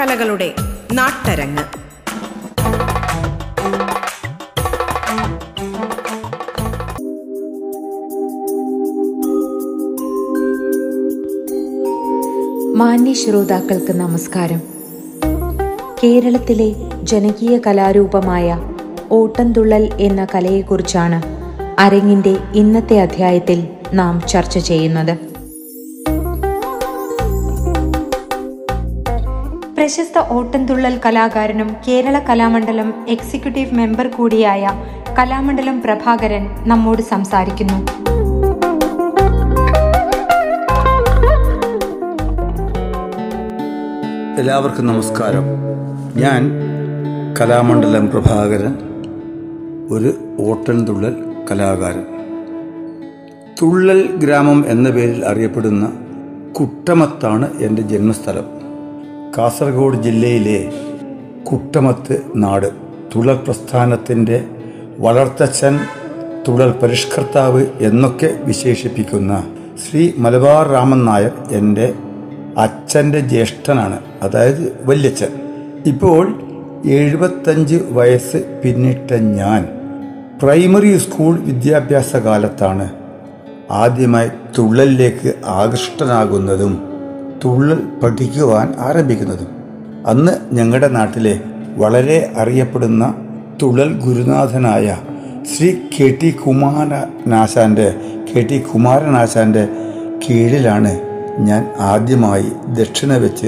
കലകളുടെ 0.00 0.54
നാട്ടരങ്ങ്. 0.92 1.64
മാന്യ 12.76 13.12
ശ്രോതാക്കൾക്ക് 13.12 13.92
നമസ്കാരം. 13.92 14.62
കേരളത്തിലെ 16.04 16.74
ജനകീയ 17.02 17.58
കലാരൂപമായ 17.58 18.58
ഓട്ടംതുള്ളൽ 19.10 19.92
എന്ന 20.00 20.26
കലയെക്കുറിച്ചാണ് 20.34 21.22
അരങ്ങിന്റെ 21.78 22.36
ഇന്നത്തെ 22.54 23.00
അധ്യായത്തിൽ 23.00 23.68
നാം 23.92 24.22
ചർച്ച 24.28 24.58
ചെയ്യുന്നത്. 24.58 25.29
പ്രശസ്ത 29.80 30.18
ഓട്ടംതുള്ളൽ 30.28 31.00
കലാകാരനും 31.06 31.76
കേരള 31.88 32.18
കലാമണ്ഡലം 32.18 33.06
എക്സിക്യൂട്ടീവ് 33.08 33.74
മെമ്പർ 33.74 34.08
കൂടിയായ 34.08 34.70
കലാമണ്ഡലം 35.18 35.80
പ്രഭാകരൻ 35.80 36.46
നമ്മോട് 36.66 37.02
സംസാരിക്കുന്നു. 37.02 37.74
എല്ലാവർക്കും 44.40 44.86
നമസ്കാരം. 44.86 45.42
ഞാൻ 46.16 46.50
കലാമണ്ഡലം 47.40 48.10
പ്രഭാകരൻ 48.10 48.74
ഒരു 49.90 50.14
ഓട്ടൻതുള്ളൽ 50.40 51.16
കലാകാരൻ. 51.50 52.04
തുള്ളൽ 53.62 54.16
ഗ്രാമം 54.16 54.64
എന്ന 54.66 54.90
പേരിൽ 54.90 55.24
അറിയപ്പെടുന്ന 55.24 55.92
കുട്ടമത്താണ് 56.52 57.58
എന്റെ 57.58 57.82
ജന്മസ്ഥലം. 57.82 58.59
കാസർഗോഡ് 59.38 60.02
ജില്ലയിലെ 60.02 60.72
കുട്ടമത്ത് 61.44 62.22
നാട്. 62.36 62.70
തുള്ളൽ 63.16 63.34
പ്രസ്ഥാനത്തിന്റെ 63.36 64.44
വളർത്തച്ഛൻ 64.98 65.78
തുള്ളൽ 66.48 66.70
പരിഷ്കർത്താവ് 66.70 67.66
എന്നൊക്കെ 67.80 68.36
വിശേഷിപ്പിക്കുന്ന 68.44 69.44
ശ്രീ 69.82 70.12
മലബാർ 70.18 70.68
രാമൻ 70.68 71.04
നായർ 71.04 71.30
എന്റെ 71.50 71.94
അച്ഛന്റെ 72.58 73.20
ജ്യേഷ്ഠനാണ് 73.20 74.00
അതായത് 74.22 74.76
വല്യച്ഛൻ. 74.84 75.28
ഇപ്പോൾ 75.86 76.34
എഴുപത്തഞ്ച് 76.90 77.76
വയസ്സ് 77.90 78.60
പിന്നിട്ട 78.64 79.12
ഞാൻ 79.12 79.68
പ്രൈമറി 80.42 80.96
സ്കൂൾ 80.96 81.38
വിദ്യാഭ്യാസ 81.38 82.16
കാലത്താണ് 82.16 82.90
ആദ്യമായി 83.70 84.30
തുള്ളലിലേക്ക് 84.58 85.34
ആകൃഷ്ടനാകുന്നതും 85.46 86.89
തുള്ളൽ 87.44 87.82
പഠിക്കുവാൻ 88.02 88.74
ആരംഭിക്കുന്നതും. 88.78 89.46
അന്ന് 90.06 90.54
ഞങ്ങളുടെ 90.54 90.88
നാട്ടിലെ 90.88 91.40
വളരെ 91.76 92.32
അറിയപ്പെടുന്ന 92.36 93.14
തുള്ളൽ 93.62 94.00
ഗുരുനാഥനായ 94.00 94.96
ശ്രീ 95.54 95.74
കെ 96.00 96.18
ടി 96.22 96.30
കുമാരനാശാന്റെ 96.30 97.94
കെ 98.30 98.40
ടി 98.40 98.58
കുമാരനാശാന്റെ 98.58 99.68
കീഴിലാണ് 100.28 101.00
ഞാൻ 101.38 101.74
ആദ്യമായി 101.80 102.52
ദക്ഷിണ 102.66 103.16
വെച്ച് 103.16 103.46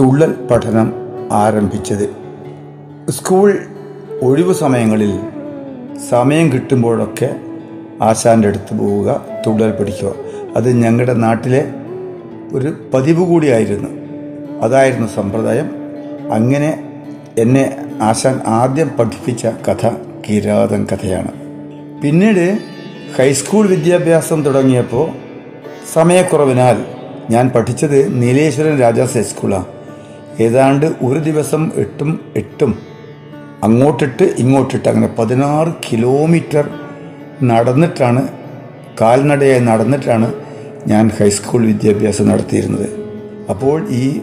തുള്ളൽ 0.00 0.34
പഠനം 0.50 0.92
ആരംഭിച്ചത്. 1.32 2.10
സ്കൂൾ 3.10 3.58
ഒഴിവു 4.22 4.52
സമയങ്ങളിൽ 4.52 5.20
സമയം 6.10 6.52
കിട്ടുമ്പോഴൊക്കെ 6.52 7.36
ആശാന്റെ 8.02 8.48
അടുത്ത് 8.48 8.78
പോവുക 8.78 9.20
തുള്ളൽ 9.46 9.70
പഠിക്കുക. 9.70 10.12
അത് 10.56 10.70
ഞങ്ങളുടെ 10.70 11.14
നാട്ടിലെ 11.14 11.70
ഒരു 12.52 12.90
പതിവ് 12.94 13.26
കൂടിയായിരുന്നു. 13.26 13.88
അതായിരുന്നു 14.60 15.08
സമ്പ്രദായം. 15.16 15.70
അങ്ങനെ 16.32 16.82
എന്നെ 17.38 17.76
ആശാൻ 18.02 18.40
ആദ്യം 18.46 18.88
പഠിപ്പിച്ച 18.88 19.46
കഥ 19.46 19.90
കിരാതൻ 20.28 20.86
കഥയാണ്. 20.92 21.32
പിന്നീട് 22.02 22.58
ഹൈസ്കൂൾ 23.18 23.66
വിദ്യാഭ്യാസം 23.66 24.44
തുടങ്ങിയപ്പോൾ 24.44 25.10
സമയക്കുറവിനാൽ 25.92 26.84
ഞാൻ 27.30 27.48
പഠിച്ചത് 27.48 28.22
നീലേശ്വരൻ 28.22 28.78
രാജാസ് 28.78 29.14
ഹൈസ്കൂളാണ് 29.14 29.64
ഏതാണ്ട് 30.40 30.86
ഒരു 30.86 31.18
ദിവസം 31.18 31.70
എട്ടും 31.76 32.20
എട്ടും 32.36 32.78
അങ്ങോട്ടിട്ട് 33.62 34.22
ഇങ്ങോട്ടിട്ട് 34.22 34.88
അങ്ങനെ 34.88 35.14
പതിനാറ് 35.18 35.68
കിലോമീറ്റർ 35.92 36.68
നടന്നിട്ടാണ് 37.42 38.28
കാൽനടയായി 39.00 39.60
നടന്നിട്ടാണ് 39.60 40.32
ഞാൻ 40.86 41.10
ഹൈസ്കൂൾ 41.20 41.66
വിദ്യാഭ്യാസം 41.66 42.28
നടത്തിയിരുന്നത്. 42.28 42.88
അപ്പോൾ 43.50 43.88
ഈ 43.88 44.20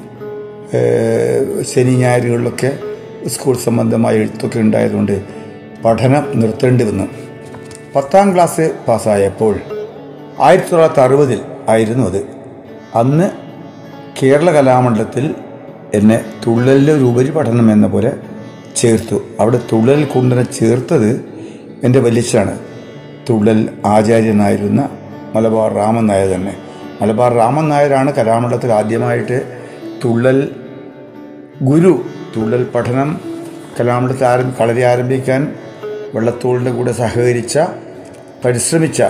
ശനി 1.61 1.91
ഞായറുകളിലൊക്കെ 1.91 2.77
സ്കൂൾ 3.27 3.55
സംബന്ധമായ 3.55 4.15
എഴുത്തൊക്കെ 4.15 4.59
ഉണ്ടായതുകൊണ്ട് 4.59 5.23
പഠനം 5.85 6.39
നിർത്തേണ്ടി 6.39 6.83
വന്നു. 6.83 7.03
പത്താം 7.95 8.33
ക്ലാസ് 8.33 8.73
പാസ്സായപ്പോൾ 8.87 9.55
ആയിരത്തി 10.39 10.69
തൊള്ളായിരത്തി 10.69 11.01
അറുപതിൽ 11.01 11.39
ആയിരുന്നു 11.69 12.05
അത്. 12.09 12.25
അന്ന് 12.95 13.29
കേരള 14.23 14.51
കലാമണ്ഡലത്തിൽ 14.51 15.35
എന്നെ 15.93 16.25
തുള്ളലിലെ 16.47 16.93
ഒരു 16.93 17.03
ഉപരിപഠനം 17.03 17.71
എന്ന 17.71 17.87
പോലെ 17.87 18.11
ചേർത്തു. 18.75 19.21
അവിടെ 19.39 19.59
തുള്ളൽ 19.73 20.03
കൊണ്ടുതന്നെ 20.05 20.53
ചേർത്തത് 20.53 21.25
എന്റെ 21.83 21.99
വലിച്ചാണ് 21.99 22.59
തുള്ളൽ 23.29 23.69
ആചാര്യനായിരുന്ന 23.85 24.89
മലബാർ 25.35 25.73
രാമൻ 25.73 26.05
നായർ 26.07 26.27
തന്നെ. 26.35 26.53
മലബാർ 27.01 27.33
രാമൻ 27.33 27.69
നായരാണ് 27.69 28.13
കലാമണ്ഡലത്തിൽ 28.13 28.71
ആദ്യമായിട്ട് 28.71 29.37
തുള്ളൽ 30.05 30.39
ഗുരു 31.61 31.93
തുള്ളൽ 32.35 32.63
പഠനം 32.75 33.09
കലാമണ്ഡലത്തിൽ 33.79 34.25
ആരം 34.25 34.53
കളരി 34.59 34.81
ആരംഭിക്കാൻ 34.81 35.41
വെള്ളത്തോളിന്റെ 36.15 36.71
കൂടെ 36.71 36.91
സഹകരിച്ച 36.91 37.59
പരിശ്രമിച്ച 38.45 39.03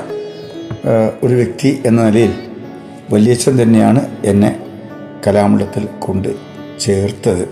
ഒരു 1.24 1.34
വ്യക്തി 1.34 1.84
എന്ന 1.86 2.04
നിലയിൽ 2.04 2.34
വലിയച്ഛൻ 3.12 3.62
തന്നെയാണ് 3.62 4.02
എന്നെ 4.26 4.52
കലാമണ്ഡലത്തിൽ 5.28 5.86
കൊണ്ട് 6.00 6.32
ചേർത്തത്. 6.80 7.46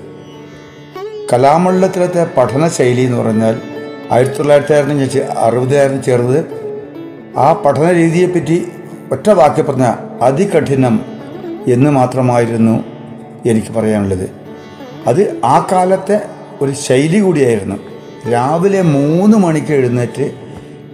കലാമണ്ഡലത്തിലത്തെ 1.34 2.24
പഠന 2.38 2.68
ശൈലി 2.68 3.02
എന്ന് 3.02 3.18
പറഞ്ഞാൽ 3.18 3.56
ആയിരത്തി 4.12 4.38
തൊള്ളായിരത്തി 4.38 4.74
ഞാൻ 4.74 5.38
അറുപതായിരുന്നു 5.38 6.02
ചേർന്നത് 6.02 6.61
ആ 7.38 7.54
പഠന 7.54 7.92
രീതിയെപ്പറ്റി 7.92 8.68
ഒറ്റ 9.12 9.30
വാക്കി 9.30 9.62
പറഞ്ഞ 9.62 9.94
അതികഠിനം 10.22 11.02
എന്ന് 11.68 11.90
മാത്രമായിരുന്നു 11.90 12.84
എനിക്ക് 13.46 13.68
പറയാനുള്ളത്. 13.74 14.30
അത് 15.08 15.42
ആ 15.44 15.68
കാലത്തെ 15.72 16.22
ഒരു 16.62 16.72
ശൈലി 16.72 17.20
കൂടിയായിരുന്നു. 17.20 17.76
രാവിലെ 18.32 18.82
മൂന്ന് 18.82 19.38
മണിക്ക് 19.38 19.74
എഴുന്നേറ്റ് 19.74 20.32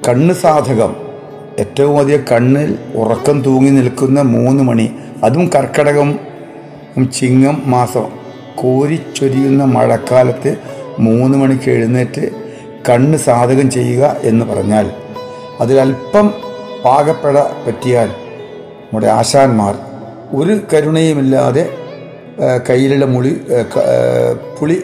കണ്ണ് 0.07 0.33
സാധകം 0.33 0.95
ഏറ്റവും 1.59 1.99
അധികം 1.99 2.25
കണ്ണിൽ 2.31 2.77
ഉറക്കം 2.95 3.41
തൂങ്ങി 3.41 3.69
നിൽക്കുന്ന 3.69 4.21
മൂന്ന് 4.21 4.63
മണി 4.63 4.91
അതും 5.23 5.51
കർക്കടകം 5.55 6.19
ചിങ്ങം 7.13 7.61
മാസം 7.65 8.05
കോരിച്ചൊരിയുന്ന 8.55 9.63
മഴക്കാലത്ത് 9.63 10.57
മൂന്ന് 10.99 11.37
മണിക്ക് 11.37 11.69
എഴുന്നേറ്റ് 11.69 12.29
കണ്ണ് 12.89 13.17
സാധകം 13.17 13.71
ചെയ്യുക 13.71 14.15
എന്ന് 14.23 14.45
പറഞ്ഞാൽ 14.45 14.91
അതിലല്പം 15.61 16.27
പാകപ്പെട 16.85 17.37
പറ്റിയാൽ 17.67 18.07
നമ്മുടെ 18.81 19.07
ആശാന്മാർ 19.07 19.75
ഒരു 20.31 20.59
കരുണയുമില്ലാതെ 20.73 21.63
കയ്യിലുള്ള 22.69 23.05
മുളി 23.05 23.31
പുളി 24.59 24.77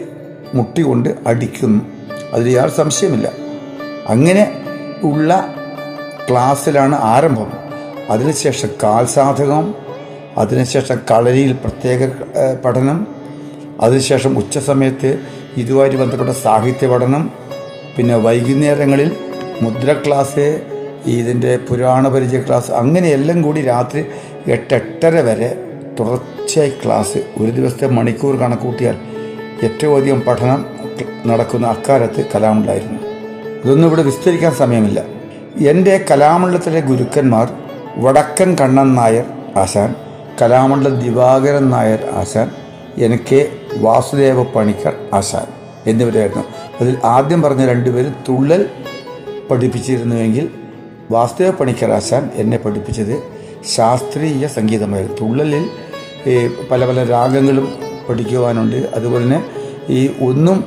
മുട്ടി 0.53 0.81
കൊണ്ട് 0.81 1.09
അടിക്കുന്നു. 1.27 1.81
അതിൽ 2.33 2.49
യാതൊരു 2.49 2.75
സംശയമില്ല 2.77 3.27
അങ്ങനെ 4.09 4.43
ഉള്ള 5.03 5.55
ക്ലാസ്സിലാണ് 6.29 6.95
ആരംഭം. 7.01 7.49
അതിനുശേഷം 8.09 8.69
കാൽസാധകം 8.83 9.75
അതിനുശേഷം 10.37 10.99
കളരിയിൽ 11.11 11.53
പ്രത്യേക 11.53 11.99
പഠനം 12.65 13.07
അതിനുശേഷം 13.81 14.37
ഉച്ചസമയത്ത് 14.37 15.19
ഇതുമായി 15.57 15.89
ബന്ധപ്പെട്ട 15.89 16.29
സാഹിത്യ 16.29 16.87
പഠനം 16.87 17.31
പിന്നെ 17.97 18.15
വൈകുന്നേരങ്ങളിൽ 18.17 19.11
മുദ്ര 19.63 19.93
ക്ലാസ് 19.93 20.45
ഇതിന്റെ 21.05 21.53
പുരാണ 21.69 22.07
പരിചയ 22.07 22.39
ക്ലാസ് 22.39 22.71
അങ്ങനെയെല്ലാം 22.71 23.41
കൂടി 23.41 23.61
രാത്രി 23.61 24.01
എട്ടെട്ടര 24.47 25.15
വരെ 25.27 25.49
തുടർച്ചയായി 25.99 26.73
ക്ലാസ്. 26.83 27.19
ഒരു 27.41 27.51
ദിവസത്തെ 27.51 27.87
മണിക്കൂർ 27.87 28.35
കണക്കൂട്ടിയാൽ 28.35 28.97
ഏറ്റവും 29.65 29.93
അധികം 29.95 30.21
പഠനം 30.27 30.61
നടക്കുന്ന 31.25 31.65
അക്കാലത്ത് 31.67 32.21
കലാമുണ്ടായിരുന്നു. 32.35 32.99
ഇതൊന്നും 33.65 33.87
ഇവിടെ 33.87 34.03
വിസ്തരിക്കാൻ 34.03 34.53
സമയമില്ല. 34.53 34.99
എന്റെ 35.71 36.05
കലാമണ്ഡലത്തിലെ 36.11 36.81
ഗുരുക്കന്മാർ 36.89 37.47
വടക്കൻ 37.97 38.49
കണ്ണൻ 38.61 38.89
നായർ 38.95 39.25
ആശാൻ 39.55 39.89
കലാമണ്ഡലം 40.41 40.95
ദിവാകരൻ 40.99 41.65
നായർ 41.69 42.01
ആശാൻ 42.13 42.47
എനിക്ക് 42.97 43.39
വാസുദേവ 43.75 44.43
പണിക്കർ 44.43 44.95
ആശാൻ 45.13 45.47
എന്നിവരായിരുന്നു. 45.89 46.43
അതിൽ 46.81 46.95
ആദ്യം 47.05 47.41
പറഞ്ഞ 47.41 47.63
രണ്ടുപേരും 47.65 48.15
തുള്ളൽ 48.29 48.61
പഠിപ്പിച്ചിരുന്നുവെങ്കിൽ 49.49 50.49
വാസുദേവ 51.11 51.51
പണിക്കരാശാൻ 51.51 52.29
എന്നെ 52.35 52.57
പഠിപ്പിച്ചത് 52.57 53.15
ശാസ്ത്രീയ 53.75 54.47
സംഗീതമായിരുന്നു. 54.47 55.17
തുള്ളലിൽ 55.21 55.65
പല 56.71 56.85
പല 56.85 57.03
രാഗങ്ങളും 57.09 57.67
പഠിക്കുവാനുണ്ട്. 58.09 58.75
അതുപോലെ 58.95 59.23
തന്നെ 59.25 59.43
ഈ 59.89 60.11
ഒന്നും 60.21 60.57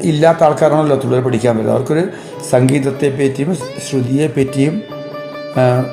ഇല്ലാത്ത 0.00 0.44
ആൾക്കാരാണല്ലോ 0.44 0.96
തുള്ളൽ 0.96 1.20
പഠിക്കാൻ 1.20 1.56
പറ്റുന്നത് 1.56 1.76
അവർക്കൊരു 1.76 2.04
സംഗീതത്തെ 2.50 3.08
പറ്റിയും 3.08 3.54
ശ്രുതിയെ 3.88 4.26
പറ്റിയും 4.26 4.82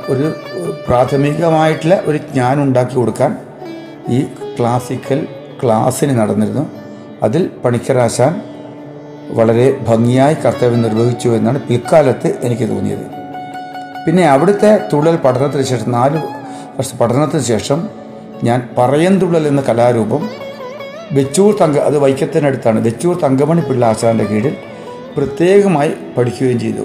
ഒരു 0.09 0.33
പ്രാഥമികമായിട്ടുള്ള 0.87 2.01
ഒരു 2.05 2.17
ജ്ഞാനം 2.17 2.63
ഉണ്ടാക്കി 2.63 2.95
കൊടുക്കാൻ 2.95 3.37
ഈ 4.09 4.21
ക്ലാസിക്കൽ 4.59 5.27
ക്ലാസ്സിന് 5.63 6.19
നടന്നിരുന്നു. 6.19 6.65
അതിൽ 7.23 7.49
പണിക്കരാശാൻ 7.65 8.41
വളരെ 9.33 9.79
ഭംഗിയായി 9.87 10.35
കർത്തവ്യം 10.45 10.81
നിർവഹിച്ചു 10.81 11.29
എന്നാണ് 11.29 11.59
പിൽക്കാലത്ത് 11.67 12.39
എനിക്ക് 12.43 12.69
തോന്നിയത്. 12.69 13.05
പിന്നെ 14.05 14.23
അവിടുത്തെ 14.27 14.71
തുള്ളൽ 14.93 15.15
പഠനത്തിന് 15.15 15.63
ശേഷം 15.63 15.91
നാല് 15.91 16.19
വർഷ 16.77 16.95
പഠനത്തിന് 17.01 17.41
ശേഷം 17.41 17.79
ഞാൻ 18.43 18.69
പറയന്തുള്ളൽ 18.77 19.47
എന്ന 19.47 19.61
കലാരൂപം 19.61 20.29
വെച്ചൂർ 21.11 21.57
തങ്ക 21.61 21.77
അത് 21.77 21.97
വൈക്കത്തിനടുത്താണ് 21.97 22.79
വെച്ചൂർ 22.85 23.15
തങ്കമണി 23.23 23.61
പിള്ള 23.61 23.85
ആശാന്റെ 23.85 24.23
കീഴിൽ 24.23 24.55
പ്രത്യേകമായി 25.17 25.91
പഠിക്കുകയും 26.17 26.59
ചെയ്തു. 26.59 26.83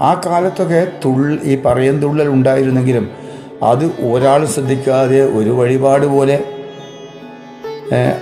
ആ 0.00 0.20
കാലത്തൊക്കെ 0.26 0.86
തുള്ളൽ 1.04 1.38
ഈ 1.42 1.54
പറയന്തുള്ളൽ 1.62 2.28
ഉണ്ടായിരുന്നെങ്കിലും 2.28 3.06
അത് 3.62 3.84
ഒരാൾ 4.12 4.46
ശ്രദ്ധിക്കാതെ 4.46 5.20
ഒരു 5.38 5.50
വഴിപാട് 5.50 6.06
പോലെ 6.06 6.36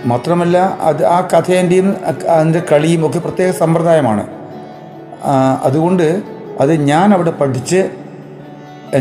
മാത്രമല്ല 0.07 0.59
അത് 0.81 1.07
ആ 1.07 1.29
കഥേന്റെയും 1.33 1.97
അതിന്റെ 2.29 2.63
കളിയും 2.73 3.07
ഒക്കെ 3.07 3.19
പ്രത്യേക 3.19 3.51
സമ്പ്രദായമാണ്. 3.51 4.27
അതുകൊണ്ട് 5.63 6.23
അത് 6.61 6.75
ഞാൻ 6.75 7.15
അവിടെ 7.15 7.31
പഠിച്ച് 7.31 7.91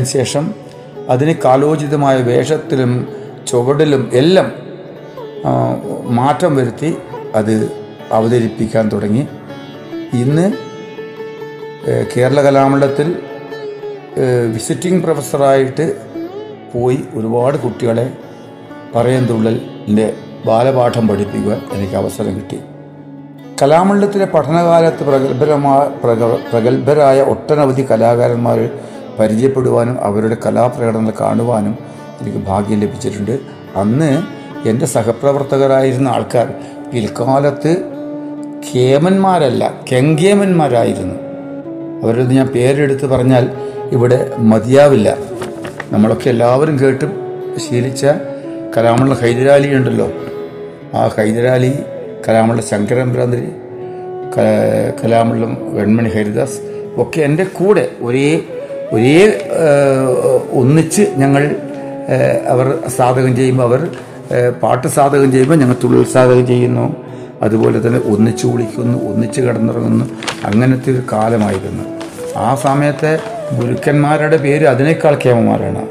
ശേഷം 0.03 0.55
അതിന് 1.09 1.33
കാലോചിതമായ 1.45 2.17
വേഷത്തിലും 2.17 3.07
ചുവടിലും 3.47 4.09
എല്ലാം 4.13 4.51
മാറ്റം 6.15 6.55
വരുത്തി 6.55 6.97
അത് 7.35 7.71
അവതരിപ്പിക്കാൻ 8.11 8.89
തുടങ്ങി. 8.89 9.27
ഇന്ന് 10.13 10.53
കേരള 12.17 12.41
കലാമണ്ഡലത്തിൽ 12.41 13.23
വിസിറ്റിംഗ് 14.53 15.03
പ്രൊഫസറായിട്ട് 15.03 15.95
പോയി 16.73 17.03
ഒരുപാട് 17.15 17.57
കുട്ടികളെ 17.57 18.13
പറയന്തുള്ളലിന്റെ 18.95 20.13
ബാലപാഠം 20.45 21.07
പഠിപ്പിക്കുവാൻ 21.07 21.61
എനിക്ക് 21.73 21.95
അവസരം 21.95 22.35
കിട്ടി. 22.35 22.59
കലാമണ്ഡലത്തിലെ 23.61 24.25
പഠനകാലത്ത് 24.25 25.03
പ്രഗത്ഭരമായ 25.03 25.89
പ്രഗ- 26.03 26.39
പ്രഗത്ഭരായ 26.49 27.21
ഒട്ടനവധി 27.21 27.85
കലാകാരന്മാർ 27.91 28.69
പരിചയപ്പെടുവാനും 29.19 30.01
അവരുടെ 30.01 30.37
കലാപ്രകടനം 30.45 31.13
കാണുവാനും 31.21 31.77
എനിക്ക് 32.21 32.37
ഭാഗ്യം 32.37 32.79
ലഭിച്ചിട്ടുണ്ട്. 32.79 33.39
അന്ന് 33.75 34.23
എന്റെ 34.69 34.85
സഹപ്രവർത്തകരായിരുന്ന 34.85 36.09
ആൾക്കാർ 36.09 36.53
പിൽക്കാലത്ത് 36.93 37.83
കേമന്മാരല്ല 38.75 39.73
കെങ്കേമന്മാരായിരുന്നു. 39.91 41.15
അവരത് 42.03 42.31
ഞാൻ 42.31 42.47
പേരെടുത്ത് 42.47 43.05
പറഞ്ഞാൽ 43.05 43.49
ഇവിടെ 43.91 44.33
മതിയാവില്ല. 44.37 45.17
നമ്മളൊക്കെ 45.91 46.29
എല്ലാവരും 46.29 46.79
കേട്ടും 46.79 47.11
ശീലിച്ച 47.69 48.05
കലാമണ്ഡലം 48.77 49.17
ഹൈദരാലി 49.21 49.75
ഉണ്ടല്ലോ. 49.75 50.07
ആ 50.93 51.07
ഹൈദരാലി 51.17 51.71
കലാമുള്ള 52.27 52.61
ശങ്കരൻ 52.61 53.13
ഭ്രാന്തരി 53.13 53.49
കലാമുള്ള 54.99 55.45
വെൺമണി 55.77 56.09
ഹരിദാസ് 56.09 56.57
ഒക്കെ 57.01 57.19
എന്റെ 57.21 57.43
കൂടെ 57.43 57.83
ഒരേ 58.01 58.29
ഒരേ 58.93 59.19
ഒന്നിച്ച് 60.51 61.03
ഞങ്ങൾ 61.17 61.43
അവർ 62.53 62.67
സാധകം 62.97 63.35
ചെയ്യുമ്പോൾ 63.35 63.63
അവർ 63.63 63.81
പാട്ട് 64.63 64.87
സാധകം 64.87 65.31
ചെയ്യുമ്പോൾ 65.31 65.55
ഞങ്ങൾ 65.55 65.75
തുള്ളൽ 65.83 66.03
സാധകം 66.03 66.47
ചെയ്യുന്നു. 66.47 66.85
അതുപോലെ 67.41 67.87
തന്നെ 67.87 67.99
ഒന്നിച്ച് 68.13 68.45
കുളിക്കുന്നു 68.47 68.97
ഒന്നിച്ച് 69.09 69.41
കിടന്നിറങ്ങുന്നു. 69.41 70.05
അങ്ങനത്തെ 70.45 70.89
ഒരു 70.91 71.01
കാലമായിരുന്നു. 71.11 71.83
ആ 72.37 72.55
സമയത്തെ 72.55 73.11
ഗുരുക്കന്മാരുടെ 73.59 74.37
പേര് 74.37 74.65
അതിനേക്കാൾ 74.65 75.15
കേമന്മാരാണ് 75.25 75.81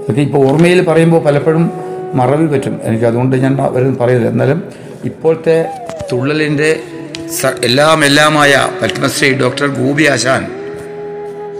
അതൊക്കെ 0.00 0.20
ഇപ്പോൾ 0.20 0.48
ഓർമ്മയിൽ 0.48 0.80
പറയുമ്പോൾ 0.84 1.20
പലപ്പോഴും 1.22 1.85
മറവി 2.14 2.46
പറ്റും. 2.46 2.80
എനിക്ക് 2.82 3.04
അതുകൊണ്ട് 3.04 3.36
ഞാൻ 3.36 3.60
അവരും 3.60 3.96
പറയുന്നില്ല. 3.96 4.30
എന്നാലും 4.30 4.62
ഇപ്പോഴത്തെ 5.04 5.66
തുള്ളലിന്റെ 6.12 6.80
എല്ലാം 7.64 8.04
എല്ലാമായ 8.04 8.68
പത്മശ്രീ 8.82 9.38
ഡോക്ടർ 9.38 9.66
ഗോപി 9.66 10.04
ആശാൻ 10.04 10.46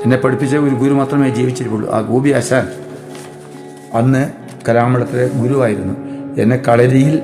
എന്നെ 0.05 0.17
പഠിപ്പിച്ച 0.17 0.57
ഒരു 0.57 0.75
ഗുരു 0.75 0.95
മാത്രമേ 0.95 1.29
ജീവിച്ചിരിക്കുള്ളൂ 1.29 1.91
ആ 1.91 2.01
ഗോപി 2.01 2.31
ആശാൻ 2.31 2.69
അന്ന് 3.95 4.29
കലാമണ്ഡലത്തിലെ 4.69 5.29
ഗുരുവായിരുന്നു. 5.29 5.95
എന്നെ 6.43 6.57
കളരിയിൽ 6.57 7.23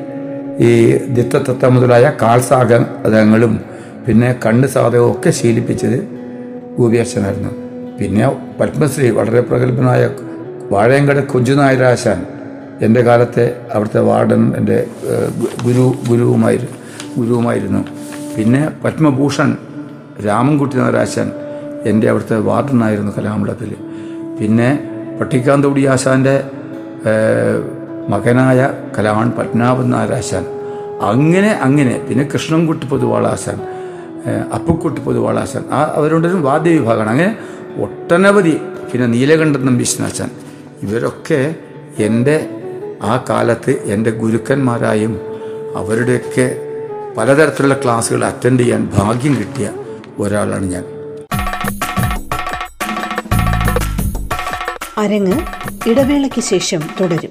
ഈ 0.59 0.97
ദിത്തത്തത്ത 0.97 1.65
മുതലായ 1.65 2.13
കാൽസാഗങ്ങളും 2.23 3.65
പിന്നെ 4.09 4.35
കണ്ണ് 4.47 4.69
സാധകവും 4.69 5.13
ഒക്കെ 5.13 5.31
ശീലിപ്പിച്ചത് 5.31 6.09
ഗോപിയാശനായിരുന്നു 6.79 7.51
പിന്നെ 7.99 8.29
പത്മശ്രീ 8.61 9.11
വളരെ 9.11 9.41
പ്രഗത്ഭനായ 9.41 10.11
വാഴയങ്കട 10.71 11.21
കുഞ്ചുനായരാശാൻ. 11.21 12.27
എന്റെ 12.83 13.01
കാലത്തെ 13.03 13.45
അവിടുത്തെ 13.73 14.01
വാർഡൻ 14.01 14.53
എന്റെ 14.57 14.87
ഗുരു 15.65 15.95
ഗുരുവുമായിരുന്നു 16.09 16.77
ഗുരുവുമായിരുന്നു. 17.19 17.81
പിന്നെ 18.37 18.71
പത്മഭൂഷൺ 18.85 19.57
രാമൻകുട്ടി 20.27 20.77
നായരാശാൻ 20.77 21.33
എന്റെ 21.85 22.11
അവിടുത്തെ 22.11 22.39
വാർഡനായിരുന്നു 22.39 23.13
കലാമണ്ഡലത്തിൽ 23.19 23.77
പിന്നെ 24.41 24.69
പട്ടിക്കാന്തോടി 25.21 25.87
ആശാന്റെ 25.87 26.43
മകനായ 28.09 28.71
കലാമൺ 28.99 29.31
പത്മനാഭൻ 29.31 29.91
നാരാശാൻ. 29.91 30.45
അങ്ങനെ 31.01 31.51
അങ്ങനെ. 31.51 32.05
പിന്നെ 32.09 32.29
കൃഷ്ണൻകുട്ടി 32.35 32.87
പൊതുവാളാശാൻ 32.87 33.59
അപ്പുക്കുട്ടി 34.55 35.01
പൊതുവാളാശാൻ. 35.01 35.65
ആ 35.73 35.93
അവരുണ്ടൊരു 35.97 36.35
വാദ്യവിഭാഗമാണ്. 36.35 37.11
അങ്ങനെ 37.11 37.37
ഒട്ടനവധി. 37.83 38.57
പിന്നെ 38.93 39.07
നീലകണ്ഠൻ 39.07 39.67
നമ്പീശനാശാൻ 39.67 40.31
ഇവരൊക്കെ 40.83 41.55
എന്റെ 41.99 42.37
ആ 43.03 43.25
കാലത്ത് 43.31 43.71
എന്റെ 43.71 44.11
ഗുരുക്കന്മാരായും 44.11 45.21
അവരുടെയൊക്കെ 45.77 46.57
പലതരത്തിലുള്ള 47.19 47.81
ക്ലാസ്സുകൾ 47.85 48.25
അറ്റൻഡ് 48.25 48.61
ചെയ്യാൻ 48.61 48.91
ഭാഗ്യം 48.95 49.35
കിട്ടിയ 49.39 49.73
ഒരാളാണ് 50.19 50.65
ഞാൻ. 50.65 50.85
അരങ്ങ് 54.99 55.39
ഇടവേളയ്ക്ക് 55.89 56.41
ശേഷം 56.41 56.81
തുടരും. 57.01 57.31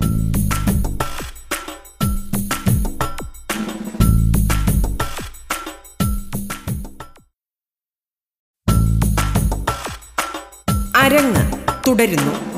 അരങ്ങ് 10.97 11.51
തുടരുന്നു. 11.87 12.50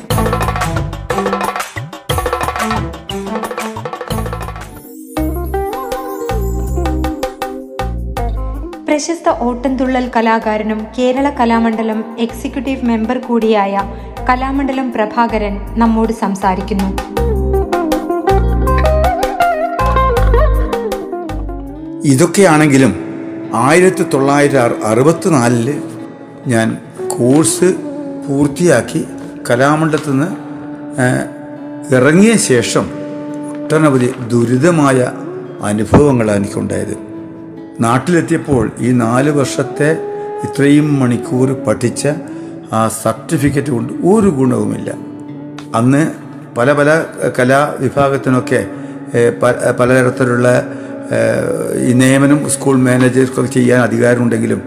പ്രശസ്ത 9.04 9.30
ഓട്ടംതുള്ളൽ 9.46 10.06
കലാകാരനും 10.16 10.78
കേരള 10.98 11.26
കലാമണ്ഡലം 11.30 11.98
എക്സിക്യൂട്ടീവ് 12.26 12.86
മെമ്പർ 12.90 13.18
കൂടിയായ 13.18 13.82
കലാമണ്ഡലം 14.30 14.88
പ്രഭാകരൻ 14.92 15.56
നമ്മോട് 15.82 16.14
സംസാരിക്കുന്നു. 16.22 16.88
ഇതൊക്കെയാണെങ്കിലും 22.14 22.94
ആയിരത്തി 23.66 24.06
തൊള്ളായിരത്തി 24.14 24.86
അറുപത്തിനാലിൽ 24.92 25.70
ഞാൻ 26.48 26.78
കോഴ്സ് 27.18 27.72
പൂർത്തിയാക്കി 28.28 29.06
കലാമണ്ഡലത്തിൽ 29.50 30.12
നിന്ന് 30.12 30.30
ഇറങ്ങിയ 31.98 32.36
ശേഷം 32.52 32.88
ഒട്ടനവധി 33.54 34.12
ദുരിതമായ 34.34 35.12
അനുഭവങ്ങളാണ് 35.72 36.40
എനിക്കുണ്ടായത്. 36.44 36.96
നാട്ടിലെത്തിയപ്പോൾ 37.82 38.72
ഈ 38.80 38.92
നാല് 38.92 39.30
വർഷത്തെ 39.30 39.92
ഇത്രയും 40.44 41.00
മണിക്കൂർ 41.00 41.64
പഠിച്ച 41.68 42.08
ആ 42.74 42.88
സർട്ടിഫിക്കറ്റ് 42.88 43.70
കൊണ്ട് 43.70 43.94
ഒരു 43.94 44.28
ഗുണവുമില്ല. 44.28 44.94
അന്ന് 45.76 46.12
പല 46.58 46.74
പല 46.74 47.04
കലാവിഭാഗത്തിനൊക്കെ 47.40 48.68
പലതരത്തിലുള്ള 49.80 50.66
ഈ 51.78 51.94
നിയമനം 51.94 52.50
സ്കൂൾ 52.50 52.78
മാനേജർക്കൊക്കെ 52.78 53.52
ചെയ്യാൻ 53.52 53.82
അധികാരമുണ്ടെങ്കിലും 53.82 54.62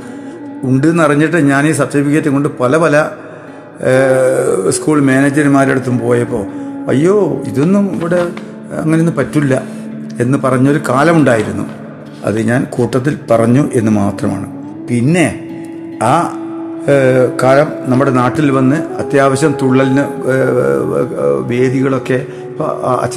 ഉണ്ടെന്ന് 0.64 1.02
അറിഞ്ഞിട്ട് 1.02 1.36
ഞാൻ 1.36 1.66
ഈ 1.66 1.72
സർട്ടിഫിക്കറ്റ് 1.72 2.28
കൊണ്ട് 2.28 2.48
പല 2.60 2.76
പല 2.76 3.10
സ്കൂൾ 4.68 5.00
മാനേജർമാരുടെ 5.00 5.72
അടുത്തും 5.72 5.98
പോയപ്പോൾ 5.98 6.46
അയ്യോ 6.88 7.42
ഇതൊന്നും 7.46 7.94
ഇവിടെ 7.94 8.28
അങ്ങനെയൊന്നും 8.72 9.16
പറ്റില്ല 9.16 9.62
എന്ന് 10.20 10.38
പറഞ്ഞൊരു 10.38 10.80
കാലമുണ്ടായിരുന്നു. 10.88 11.85
അത് 12.26 12.40
ഞാൻ 12.40 12.66
കൂട്ടത്തിൽ 12.70 13.18
പറഞ്ഞു 13.30 13.70
എന്ന് 13.72 13.92
മാത്രമാണ്. 13.92 14.46
പിന്നെ 14.88 15.26
ആ 16.02 16.14
കാലം 17.42 17.68
നമ്മുടെ 17.86 18.10
നാട്ടിൽ 18.10 18.50
വന്ന് 18.50 18.76
അത്യാവശ്യം 18.98 19.54
തുള്ളലിന് 19.62 20.04
വേദികളൊക്കെ 21.46 22.26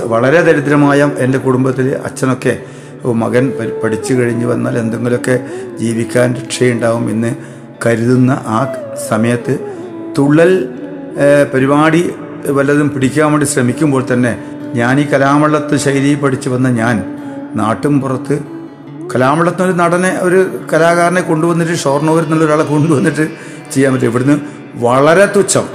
വളരെ 0.06 0.42
ദരിദ്രമായ 0.42 1.10
എന്റെ 1.18 1.38
കുടുംബത്തിൽ 1.38 1.96
അച്ഛനൊക്കെ 2.06 2.54
മകൻ 3.13 3.54
പഠിച്ചു 3.84 4.13
കഴിഞ്ഞ് 4.13 4.46
വന്നാൽ 4.46 4.78
എന്തെങ്കിലുമൊക്കെ 4.78 5.36
ജീവിക്കാൻ 5.80 6.34
രക്ഷയുണ്ടാവും 6.34 7.10
എന്ന് 7.12 7.32
കരുതുന്ന 7.86 8.32
ആ 8.48 8.60
സമയത്ത് 9.10 9.54
തുള്ളൽ 10.18 10.51
പരിപാടി 11.54 12.01
വല്ലതും 12.46 12.89
പിടിക്കാൻ 12.89 13.32
വേണ്ടി 13.32 13.46
ശ്രമിക്കുമ്പോൾ 13.46 14.06
തന്നെ 14.13 14.34
ഞാൻ 14.74 15.00
ഈ 15.00 15.04
കലാമള്ളത്ത് 15.04 15.78
ശൈലി 15.78 16.16
പഠിച്ചു 16.16 16.50
വന്ന 16.50 16.70
ഞാൻ 16.70 16.98
നാട്ടും 17.56 18.01
പുറത്ത് 18.01 18.36
കലാമള്ളത്തിന് 19.12 19.66
ഒരു 19.68 19.72
നടനെ 19.72 20.12
ഒരു 20.22 20.39
കലാകാരനെ 20.74 21.22
കൊണ്ടുവന്നിട്ട് 21.22 21.75
ഷോർണൂരിൽ 21.84 22.24
നിന്നുള്ള 22.24 22.46
ഒരാളെ 22.46 22.63
കൊണ്ടുവന്നിട്ട് 22.63 23.25
ചെയ്യാൻ 23.74 23.94
പറ്റും. 23.94 24.10
ഇവിടുന്ന് 24.12 24.36
വളരെ 24.86 25.25
തുച്ഛം 25.36 25.66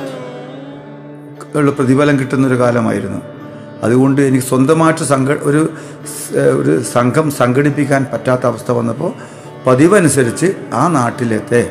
ഉള്ള 1.54 1.70
പ്രതിഫലം 1.70 2.20
കിട്ടുന്നൊരു 2.20 2.54
കാലമായിരുന്നു. 2.54 3.20
അതുകൊണ്ട് 3.82 4.20
എനിക്ക് 4.22 4.46
സ്വന്തമായിട്ട് 4.46 5.04
സംഘ 5.04 5.30
ഒരു 5.42 5.62
ഒരു 6.60 6.72
സംഘം 6.82 7.26
സംഘടിപ്പിക്കാൻ 7.30 8.06
പറ്റാത്ത 8.12 8.44
അവസ്ഥ 8.46 8.70
വന്നപ്പോൾ 8.70 9.10
പതിവനുസരിച്ച് 9.66 10.48
ആ 10.74 10.88
നാട്ടിലത്തെ 10.88 11.62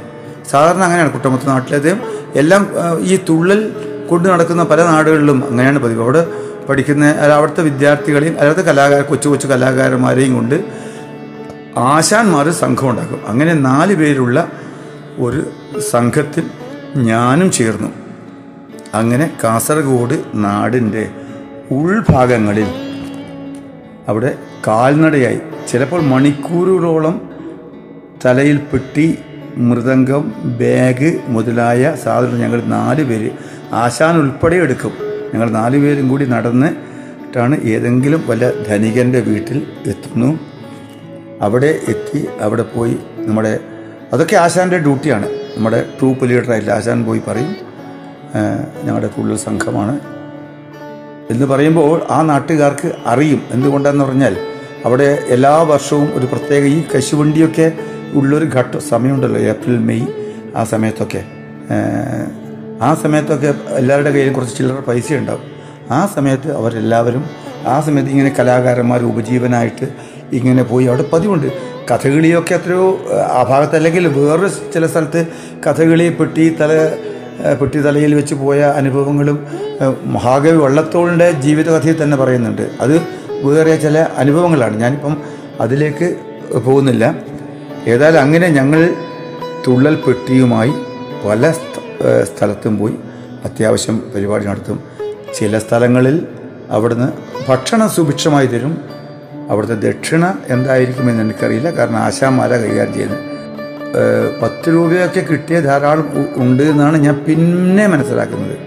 സാധാരണ 0.51 0.83
അങ്ങനെയാണ് 0.83 1.11
കുട്ടമത്ത 1.11 1.45
നാട്ടിലത്തെ 1.45 1.91
എല്ലാം 2.35 2.63
ഈ 2.99 3.15
തുള്ളൽ 3.29 3.61
കൊണ്ട് 4.09 4.29
നടക്കുന്ന 4.29 4.63
പല 4.63 4.79
നാടുകളിലും 4.83 5.43
അങ്ങനെയാണ് 5.49 5.79
പതിവ്. 5.79 6.01
അവിടെ 6.01 6.23
പഠിക്കുന്ന 6.69 7.05
അവിടുത്തെ 7.37 7.63
വിദ്യാർത്ഥികളെയും 7.63 8.35
അവിടുത്തെ 8.39 8.63
കലാകാര 8.71 9.01
കൊച്ചു 9.01 9.27
കൊച്ചു 9.29 9.47
കലാകാരന്മാരെയും 9.47 10.33
കൊണ്ട് 10.33 10.57
ആശാന്മാർ 11.77 12.49
സംഘം 12.49 12.89
ഉണ്ടാക്കും 12.89 13.27
അങ്ങനെ 13.27 13.53
നാല് 13.53 13.95
പേരുള്ള 13.95 14.51
ഒരു 15.17 15.51
സംഘത്തിൽ 15.79 16.49
ഞാനും 16.95 17.51
ചേർന്നു. 17.51 17.87
അങ്ങനെ 18.93 19.31
കാസർഗോഡ് 19.43 20.23
നാടിന്റെ 20.35 21.09
ഉൾഭാഗങ്ങളിൽ 21.71 22.67
അവിടെ 24.07 24.37
കാൽനടയായി. 24.67 25.39
ചിലപ്പോൾ 25.67 26.01
മണിക്കൂറുകളോളം 26.01 27.31
തലയിൽ 28.25 28.57
പെട്ടി 28.57 29.17
മൃദംഗം 29.57 30.33
ബാഗ് 30.45 31.19
മുതലായ 31.27 31.95
സാധനങ്ങൾ 32.03 32.39
ഞങ്ങൾ 32.39 32.63
നാല് 32.63 33.03
പേര് 33.03 33.31
ആശാൻ 33.73 34.17
ഉൾപ്പെടെ 34.17 34.55
എടുക്കും. 34.55 34.91
ഞങ്ങൾ 35.33 35.49
നാല് 35.49 35.77
പേരും 35.77 36.09
കൂടി 36.09 36.25
നടന്നിട്ടാണ് 36.25 37.61
ഏതെങ്കിലും 37.63 38.23
വല്ല 38.27 38.63
ധനികന്റെ 38.63 39.19
വീട്ടിൽ 39.19 39.67
എത്തുന്നു. 39.85 40.52
അവിടെ 41.41 41.79
എത്തി 41.87 42.27
അവിടെ 42.41 42.63
പോയി 42.63 42.97
നമ്മുടെ 43.17 43.59
അതൊക്കെ 44.13 44.35
ആശാന്റെ 44.35 44.77
ഡ്യൂട്ടിയാണ്. 44.77 45.25
നമ്മുടെ 45.25 45.85
ട്രൂപ്പ് 45.99 46.29
ലീഡറായില്ല 46.29 46.71
ആശാൻ 46.71 47.05
പോയി 47.05 47.21
പറയും 47.27 47.55
ഞങ്ങളുടെ 48.83 49.07
കൂടുതൽ 49.07 49.37
സംഘമാണ്. 49.37 49.99
എന്ന് 51.29 51.45
പറയുമ്പോൾ 51.45 52.01
ആ 52.09 52.21
നാട്ടുകാർക്ക് 52.21 52.91
അറിയും 53.05 53.41
എന്തുകൊണ്ടാന്ന് 53.51 54.05
പറഞ്ഞാൽ 54.05 54.37
അവിടെ 54.85 55.25
എല്ലാ 55.27 55.61
വർഷവും 55.61 56.13
ഒരു 56.15 56.25
പ്രത്യേക 56.25 56.63
ഈ 56.63 56.83
കശുവണ്ടിയൊക്കെ 56.95 57.71
ഉള്ളൊരു 58.13 58.45
ഘട്ട 58.45 58.77
സമയമുണ്ടല്ലോ 58.77 59.41
ഏപ്രിൽ 59.41 59.77
മെയ് 59.77 60.07
ആ 60.55 60.63
സമയത്തൊക്കെ. 60.63 61.23
ആ 62.81 62.95
സമയത്തൊക്കെ 63.03 63.53
എല്ലാവരുടെ 63.69 64.11
കയ്യിൽ 64.11 64.33
കുറച്ച് 64.33 64.57
ചില്ലറ 64.57 64.79
പൈസ 64.79 65.13
ഉണ്ടാവും. 65.13 65.41
ആ 65.91 66.05
സമയത്ത് 66.05 66.57
അവരെല്ലാവരും 66.57 67.23
ആ 67.67 67.81
സമയത്ത് 67.81 68.09
ഇങ്ങനെ 68.09 68.35
കലാകാരന്മാർ 68.39 69.03
ഉപജീവനായിട്ട് 69.03 69.87
ഇങ്ങനെ 70.39 70.63
പോയി. 70.63 70.85
അവിടെ 70.85 71.05
പതിവുണ്ട്. 71.13 71.47
കഥകളിയൊക്കെ 71.91 72.53
എത്രയോ 72.55 72.85
ആ 73.31 73.43
ഭാഗത്ത് 73.49 73.75
അല്ലെങ്കിൽ 73.75 74.07
വേറൊരു 74.07 74.49
ചില 74.73 74.85
സ്ഥലത്ത് 74.85 75.27
കഥകളി 75.67 76.09
പെട്ടി 76.09 76.45
തല 76.61 76.71
പെട്ടി 77.61 77.79
തലയിൽ 77.79 78.15
വെച്ച് 78.15 78.35
പോയ 78.35 78.59
അനുഭവങ്ങളും 78.79 79.37
മഹാകവി 80.05 80.57
വള്ളത്തോളിന്റെ 80.57 81.31
ജീവിതകഥയിൽ 81.31 82.03
തന്നെ 82.03 82.17
പറയുന്നുണ്ട്. 82.17 82.65
അത് 82.81 82.95
വേറെ 83.43 83.75
ചില 83.75 84.07
അനുഭവങ്ങളാണ്. 84.17 84.75
ഞാനിപ്പം 84.77 85.17
അതിലേക്ക് 85.59 86.07
പോകുന്നില്ല. 86.65 87.15
ഏതായാലും 87.87 88.21
അങ്ങനെ 88.21 88.47
ഞങ്ങൾ 88.47 88.81
തുള്ളൽ 89.67 89.95
പെട്ടിയുമായി 89.95 90.73
പല 91.25 91.51
സ്ഥലത്തും 92.23 92.77
പോയി 92.77 92.95
അത്യാവശ്യം 93.45 94.03
പരിപാടി 94.15 94.45
നടത്തും. 94.45 94.79
ചില 95.39 95.59
സ്ഥലങ്ങളിൽ 95.59 96.27
അവിടുന്ന് 96.69 97.09
ഭക്ഷണം 97.49 97.89
സുഭിക്ഷമായി 97.89 98.47
തരും. 98.47 98.92
അവിടുത്തെ 99.49 99.75
ദക്ഷിണ 99.75 100.33
എന്തായിരിക്കുമെന്ന് 100.49 101.23
എനിക്കറിയില്ല. 101.23 101.69
കാരണം 101.71 101.97
ആശാമാല 101.97 102.57
കൈകാര്യം 102.57 102.93
ചെയ്യുന്നു. 102.93 103.19
പത്ത് 104.41 104.67
രൂപയൊക്കെ 104.73 105.19
കിട്ടിയ 105.19 105.59
ധാരാളം 105.59 106.07
ഉണ്ട് 106.35 106.63
എന്നാണ് 106.63 106.97
ഞാൻ 106.97 107.15
പിന്നെ 107.27 107.87
മനസ്സിലാക്കുന്നത്. 107.87 108.57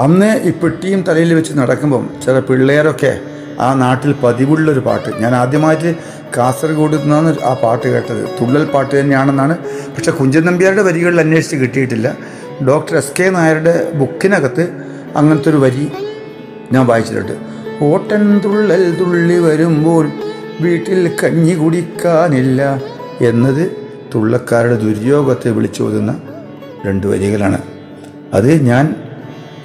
അന്ന് 0.00 0.40
ഈ 0.44 0.50
പെട്ടിയും 0.50 1.04
തലയിൽ 1.08 1.34
വെച്ച് 1.34 1.52
നടക്കുമ്പം 1.58 2.10
ചില 2.24 2.38
പിള്ളേരൊക്കെ 2.38 3.20
ആ 3.60 3.74
നാട്ടിൽ 3.74 4.12
പതിവുള്ളൊരു 4.12 4.80
പാട്ട്. 4.80 5.22
ഞാൻ 5.22 5.34
ആദ്യമായിട്ട് 5.34 5.96
കാസർഗോഡ് 6.36 7.02
നിന്നാണ് 7.02 7.36
ആ 7.44 7.54
പാട്ട് 7.62 7.88
കേട്ടത്. 7.88 8.22
തുള്ളൽ 8.40 8.64
പാട്ട് 8.64 9.00
തന്നെയാണെന്നാണ്. 9.00 9.58
പക്ഷേ 9.96 10.12
കുഞ്ചൻ 10.12 10.46
നമ്പ്യാരുടെ 10.46 10.82
വരികളിൽ 10.82 11.20
അന്വേഷിച്ച് 11.20 11.56
കിട്ടിയിട്ടില്ല. 11.56 12.16
ഡോക്ടർ 12.68 12.96
എസ് 12.96 13.12
കെ 13.20 13.30
നായരുടെ 13.30 13.92
ബുക്കിനകത്ത് 13.94 14.64
അങ്ങനത്തെ 15.16 15.50
ഒരു 15.50 15.56
വരി 15.56 15.92
ഞാൻ 16.72 16.86
വായിച്ചിട്ടുണ്ട്. 16.86 17.51
ഓട്ടൻ 17.86 18.24
തുള്ളൽ 18.44 18.82
തുള്ളി 19.00 19.36
വരുമ്പോൾ 19.38 20.04
വീട്ടിൽ 20.60 21.00
കഞ്ഞി 21.20 21.54
കുടിക്കാനില്ല 21.54 22.62
എന്നത് 23.28 23.64
തുള്ളക്കാരുടെ 24.14 24.76
ദുര്യോഗത്തെ 24.84 25.50
വിളിച്ചോതുന്ന 25.50 26.12
രണ്ട് 26.86 27.06
വരികളാണ്. 27.06 27.58
അത് 28.34 28.50
ഞാൻ 28.68 28.84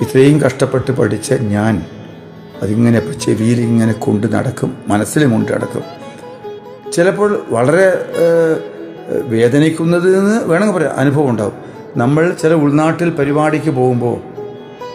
ഇത്രയും 0.01 0.37
കഷ്ടപ്പെട്ട് 0.41 0.91
പഠിച്ച 0.91 1.33
ഞാൻ 1.55 1.75
അതിങ്ങനെ 2.63 2.99
ചെവിയിൽ 3.25 3.59
ഇങ്ങനെ 3.61 3.93
കൊണ്ട് 3.93 4.27
നടക്കും 4.35 4.69
മനസ്സിൽ 4.87 5.25
കൊണ്ട് 5.31 5.51
നടക്കും. 5.51 5.83
ചിലപ്പോൾ 6.93 7.31
വളരെ 7.49 7.87
വേദനിക്കുന്നത് 9.33 10.07
എന്ന് 10.19 10.35
വേണമെങ്കിൽ 10.49 10.77
പറയാം 10.77 10.95
അനുഭവം 11.01 11.29
ഉണ്ടാവും. 11.29 11.57
നമ്മൾ 11.97 12.23
ചില 12.41 12.53
ഉൾനാട്ടിൽ 12.63 13.09
പരിപാടിക്ക് 13.09 13.69
പോകുമ്പോൾ 13.69 14.17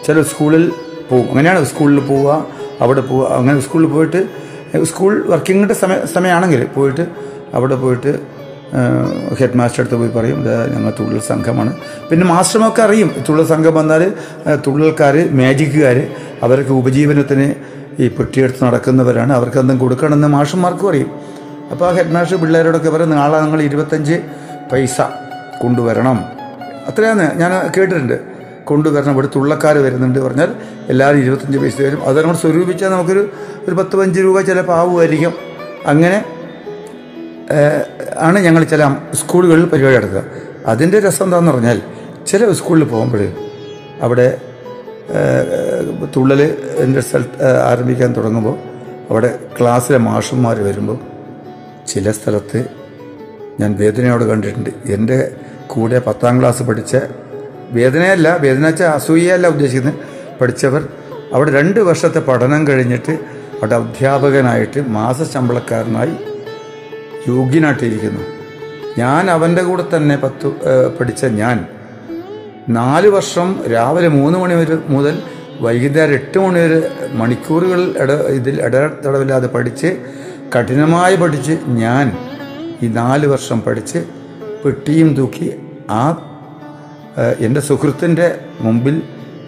ചില 0.05 0.21
സ്കൂളിൽ 0.21 0.65
പോകും 1.09 1.29
അങ്ങനെയാണ് 1.29 1.63
സ്കൂളിൽ 1.65 1.99
പോവുക 1.99 2.31
അവിടെ 2.81 3.01
പോ 3.09 3.15
അങ്ങനെ 3.37 3.59
സ്കൂളിൽ 3.65 3.89
പോയിട്ട് 3.95 4.21
സ്കൂൾ 4.91 5.13
വർക്കിങ്ങിന്റെ 5.31 5.75
സമയ 5.81 5.97
സമയമാണെങ്കിൽ 6.13 6.61
പോയിട്ട് 6.75 7.03
അവിടെ 7.57 7.75
പോയിട്ട് 7.83 8.13
ഹെഡ് 9.39 9.57
മാസ്റ്റർ 9.59 9.81
അടുത്ത് 9.81 9.97
പോയി 10.01 10.11
പറയും 10.15 10.39
ഞങ്ങൾ 10.73 10.91
തുള്ളൽ 10.99 11.19
സംഘമാണ്. 11.31 11.71
പിന്നെ 12.09 12.25
മാസ്റ്റർമൊക്കെ 12.31 12.81
അറിയും 12.85 13.09
തുള്ളൽ 13.27 13.45
സംഘം 13.51 13.73
വന്നാൽ 13.79 14.03
തുള്ളൽക്കാർ 14.65 15.15
മാജിക്കുകാർ 15.39 15.97
അവർക്ക് 16.45 16.73
ഉപജീവനത്തിന് 16.81 17.47
ഈ 18.03 18.07
പെട്ടിയെടുത്ത് 18.17 18.61
നടക്കുന്നവരാണ് 18.67 19.31
അവർക്ക് 19.39 19.59
എന്തെങ്കിലും 19.61 19.83
കൊടുക്കണമെന്ന് 19.83 20.29
മാഷന്മാർക്കും 20.37 20.89
അറിയും. 20.91 21.11
അപ്പോൾ 21.73 21.85
ആ 21.89 21.91
ഹെഡ് 21.97 22.13
മാസ്റ്റർ 22.15 22.37
പിള്ളേരോടൊക്കെ 22.43 22.91
പറയും 22.95 23.11
നാളെ 23.19 23.37
നിങ്ങൾ 23.43 23.61
ഇരുപത്തഞ്ച് 23.69 24.17
പൈസ 24.71 24.97
കൊണ്ടുവരണം. 25.61 26.17
അത്രയാണ് 26.89 27.25
ഞാൻ 27.41 27.51
കേട്ടിട്ടുണ്ട്. 27.75 28.17
കൊണ്ടുവരണം 28.65 29.13
ഇവിടെ 29.13 29.29
തുള്ളക്കാർ 29.35 29.77
വരുന്നുണ്ട് 29.77 30.19
പറഞ്ഞാൽ 30.19 30.49
എല്ലാവരും 30.89 31.19
ഇരുപത്തഞ്ച് 31.23 31.57
പൈസ 31.57 31.81
വരും 31.81 32.01
അത് 32.07 32.17
നമ്മൾ 32.21 32.37
സ്വരൂപിച്ചാൽ 32.43 32.89
നമുക്കൊരു 32.89 33.23
ഒരു 33.67 33.75
പത്ത് 33.75 33.95
പഞ്ച് 33.95 34.19
രൂപ 34.19 34.41
ചിലപ്പോൾ 34.41 34.73
ആവുമായിരിക്കും. 34.73 35.33
അങ്ങനെ 35.91 36.17
ആണ് 38.17 38.39
ഞങ്ങൾ 38.39 38.63
ചില 38.63 38.83
സ്കൂളുകളിൽ 39.13 39.65
പരിപാടി 39.65 39.95
നടത്തുക. 39.95 40.23
അതിന്റെ 40.65 40.99
രസം 40.99 41.25
എന്താണെന്ന് 41.25 41.51
പറഞ്ഞാൽ 41.51 41.79
ചില 42.27 42.51
സ്കൂളിൽ 42.51 42.83
പോകുമ്പോൾ 42.83 43.23
അവിടെ 44.01 44.27
തുള്ളൽ 46.15 46.41
എന്റെ 46.83 47.01
സ്ഥലത്ത് 47.01 47.57
ആരംഭിക്കാൻ 47.71 48.09
തുടങ്ങുമ്പോൾ 48.17 48.55
അവിടെ 49.09 49.29
ക്ലാസ്സിലെ 49.59 49.97
മാഷന്മാർ 49.97 50.57
വരുമ്പോൾ 50.67 50.97
ചില 51.87 52.11
സ്ഥലത്ത് 52.11 52.59
ഞാൻ 53.59 53.71
വേദനയോട് 53.79 54.23
കണ്ടിട്ടുണ്ട്. 54.23 54.69
എന്റെ 54.85 55.17
കൂടെ 55.67 55.99
പത്താം 55.99 56.39
ക്ലാസ് 56.39 56.63
പഠിച്ച 56.63 56.95
വേദനയല്ല 57.71 58.37
വേദന 58.41 58.65
വെച്ചാൽ 58.65 58.87
അസൂയയല്ല 58.87 59.47
ഉദ്ദേശിക്കുന്നത്. 59.47 59.99
പഠിച്ചവർ 60.41 60.87
അവിടെ 61.33 61.51
രണ്ട് 61.51 61.79
വർഷത്തെ 61.79 62.19
പഠനം 62.19 62.67
കഴിഞ്ഞിട്ട് 62.67 63.11
അവിടെ 63.57 63.75
അധ്യാപകനായിട്ട് 63.75 64.89
മാസശമ്പളക്കാരനായി 64.89 66.15
യോഗ്യനായിട്ടിരിക്കുന്നു. 67.27 68.23
ഞാൻ 68.97 69.31
അവന്റെ 69.31 69.63
കൂടെ 69.63 69.83
തന്നെ 69.95 70.15
പത്ത് 70.17 70.47
പഠിച്ച 70.99 71.25
ഞാൻ 71.25 71.65
നാല് 72.69 73.07
വർഷം 73.07 73.63
രാവിലെ 73.71 74.07
മൂന്ന് 74.07 74.39
മണി 74.39 74.53
വരെ 74.53 74.77
മുതൽ 74.87 75.21
വൈകുന്നേരം 75.61 76.13
എട്ട് 76.13 76.39
മണി 76.39 76.59
വരെ 76.59 76.91
മണിക്കൂറുകൾ 77.13 77.93
ഇട 77.99 78.11
ഇതിൽ 78.11 78.61
ഇടതടവില്ലാതെ 78.61 79.47
പഠിച്ച് 79.47 79.97
കഠിനമായി 80.55 81.15
പഠിച്ച് 81.15 81.51
ഞാൻ 81.67 82.17
ഈ 82.81 82.87
നാല് 82.87 83.27
വർഷം 83.27 83.61
പഠിച്ച് 83.61 84.05
പെട്ടിയും 84.65 85.13
തൂക്കി 85.15 85.53
ആ 85.89 86.32
എന്റെ 87.39 87.61
സുഹൃത്തിന്റെ 87.61 88.39
മുമ്പിൽ 88.59 89.01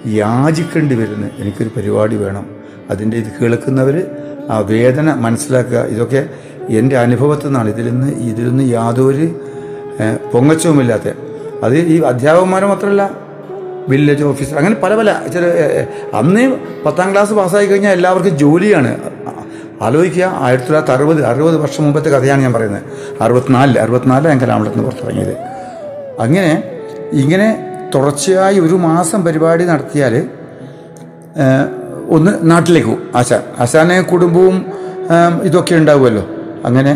യാചിക്കേണ്ടി 0.08 0.96
വരുന്നു 0.96 1.28
എനിക്കൊരു 1.38 1.70
പരിപാടി 1.78 2.16
വേണം. 2.16 2.46
അതിന്റെ 2.90 3.18
ഇത് 3.18 3.26
കേൾക്കുന്നവർ 3.42 4.06
ആ 4.50 4.60
വേദന 4.60 5.14
മനസ്സിലാക്കുക. 5.14 5.78
ഇതൊക്കെ 5.78 6.30
എന്റെ 6.70 6.98
അനുഭവത്തിൽ 6.98 7.46
നിന്നാണ്. 7.46 7.70
ഇതിൽ 7.70 7.90
നിന്ന് 7.90 8.12
ഇതിൽ 8.12 8.48
നിന്ന് 8.48 8.64
യാതൊരു 8.64 9.40
പൊങ്ങച്ചവുമില്ലാത്ത. 10.34 11.14
അത് 11.64 11.78
ഈ 11.78 12.02
അധ്യാപകന്മാർ 12.02 12.66
മാത്രമല്ല 12.66 13.12
വില്ലേജ് 13.88 14.24
ഓഫീസർ 14.24 14.58
അങ്ങനെ 14.58 14.76
പല 14.76 14.96
പല 14.96 15.22
ചില 15.34 15.46
അന്ന് 16.14 16.58
പത്താം 16.86 17.12
ക്ലാസ് 17.12 17.34
പാസ്സായി 17.34 17.66
കഴിഞ്ഞാൽ 17.66 17.92
എല്ലാവർക്കും 17.92 18.38
ജോലിയാണ്. 18.38 18.98
ആലോചിക്കുക 19.82 20.24
ആയിരത്തി 20.24 20.68
തൊള്ളായിരത്തി 20.68 20.94
അറുപത് 20.94 21.26
അറുപത് 21.26 21.58
വർഷം 21.58 21.84
മുമ്പത്തെ 21.84 22.10
കഥയാണ് 22.10 22.42
ഞാൻ 22.42 22.54
പറയുന്നത്. 22.54 22.84
അറുപത്തിനാലിൽ 23.22 23.80
അറുപത്തിനാലിൽ 23.80 24.28
ഞാൻ 24.28 24.40
കലാമണ്ഡലത്തിന് 24.40 24.84
പുറത്തിറങ്ങിയത്. 24.84 25.38
അങ്ങനെ 26.20 26.75
ഇങ്ങനെ 27.22 27.50
തുടർച്ചയായി 27.96 28.60
ഒരു 28.60 28.76
മാസം 28.76 29.24
പരിപാടി 29.24 29.64
നടത്തിയാൽ 29.66 30.14
ഒന്ന് 32.16 32.32
നാട്ടിലേക്ക് 32.52 32.88
പോകും. 32.88 33.04
ആശാൻ 33.16 33.42
ആശാനെ 33.60 34.02
കുടുംബവും 34.02 34.66
ഇതൊക്കെ 35.44 35.76
ഉണ്ടാവുമല്ലോ. 35.76 36.24
അങ്ങനെ 36.66 36.94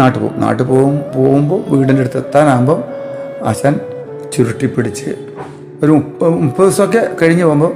നാട്ടിൽ 0.00 0.20
പോകും. 0.20 0.40
നാട്ടിൽ 0.40 0.66
പോകും 0.66 1.04
പോകുമ്പോൾ 1.14 1.60
വീടിന്റെ 1.68 2.02
അടുത്ത് 2.02 2.18
എത്താനാകുമ്പോൾ 2.18 2.78
ആശാൻ 3.44 3.74
ചുരുട്ടിപ്പിടിച്ച് 4.32 5.10
ഒരു 5.82 5.90
മുപ്പ 5.92 6.28
മുപ്പത് 6.28 6.66
ദിവസമൊക്കെ 6.66 7.02
കഴിഞ്ഞ് 7.22 7.44
പോകുമ്പോൾ 7.44 7.72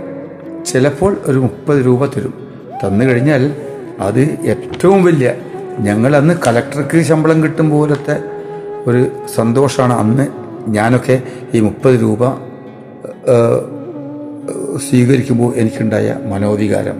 ചിലപ്പോൾ 0.65 1.17
ഒരു 1.27 1.39
മുപ്പത് 1.39 1.87
രൂപ 1.87 2.07
തരും. 2.07 2.35
തന്നു 2.85 3.05
കഴിഞ്ഞാൽ 3.05 3.43
അത് 4.01 4.21
ഏറ്റവും 4.53 5.05
വലിയ 5.05 5.35
ഞങ്ങളന്ന് 5.79 6.35
കലക്ടർക്ക് 6.47 7.01
ശമ്പളം 7.01 7.43
കിട്ടും 7.43 7.71
പോലത്തെ 7.71 8.17
ഒരു 8.87 9.03
സന്തോഷമാണ് 9.35 9.95
അന്ന് 9.95 10.27
ഞാനൊക്കെ 10.69 11.23
ഈ 11.54 11.61
മുപ്പത് 11.61 11.95
രൂപ 12.02 12.25
സ്വീകരിക്കുമ്പോൾ 14.78 15.54
എനിക്കുണ്ടായ 15.57 16.16
മനോവികാരം 16.26 16.99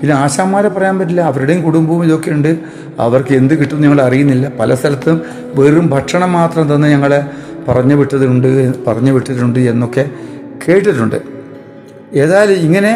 പിന്നെ 0.00 0.14
ആശാന്മാരെ 0.14 0.68
പറയാൻ 0.68 0.98
പറ്റില്ല 0.98 1.20
അവരുടെയും 1.20 1.62
കുടുംബവും 1.62 2.04
ഇതൊക്കെ 2.04 2.30
ഉണ്ട്. 2.30 2.58
അവർക്ക് 2.98 3.32
എന്ത് 3.32 3.54
കിട്ടും 3.54 3.80
ഞങ്ങൾ 3.82 4.00
അറിയുന്നില്ല. 4.02 4.48
പല 4.60 4.74
സ്ഥലത്തും 4.74 5.22
വെറും 5.54 5.86
ഭക്ഷണം 5.88 6.32
മാത്രം 6.32 6.68
തന്ന് 6.68 6.88
ഞങ്ങളെ 6.88 7.20
പറഞ്ഞു 7.68 7.94
വിട്ടതുണ്ട് 7.94 8.48
പറഞ്ഞു 8.86 9.12
വിട്ടിട്ടുണ്ട് 9.12 9.58
എന്നൊക്കെ 9.58 10.04
കേട്ടിട്ടുണ്ട്. 10.66 11.18
ഏതായാലും 12.14 12.54
ഇങ്ങനെ 12.54 12.92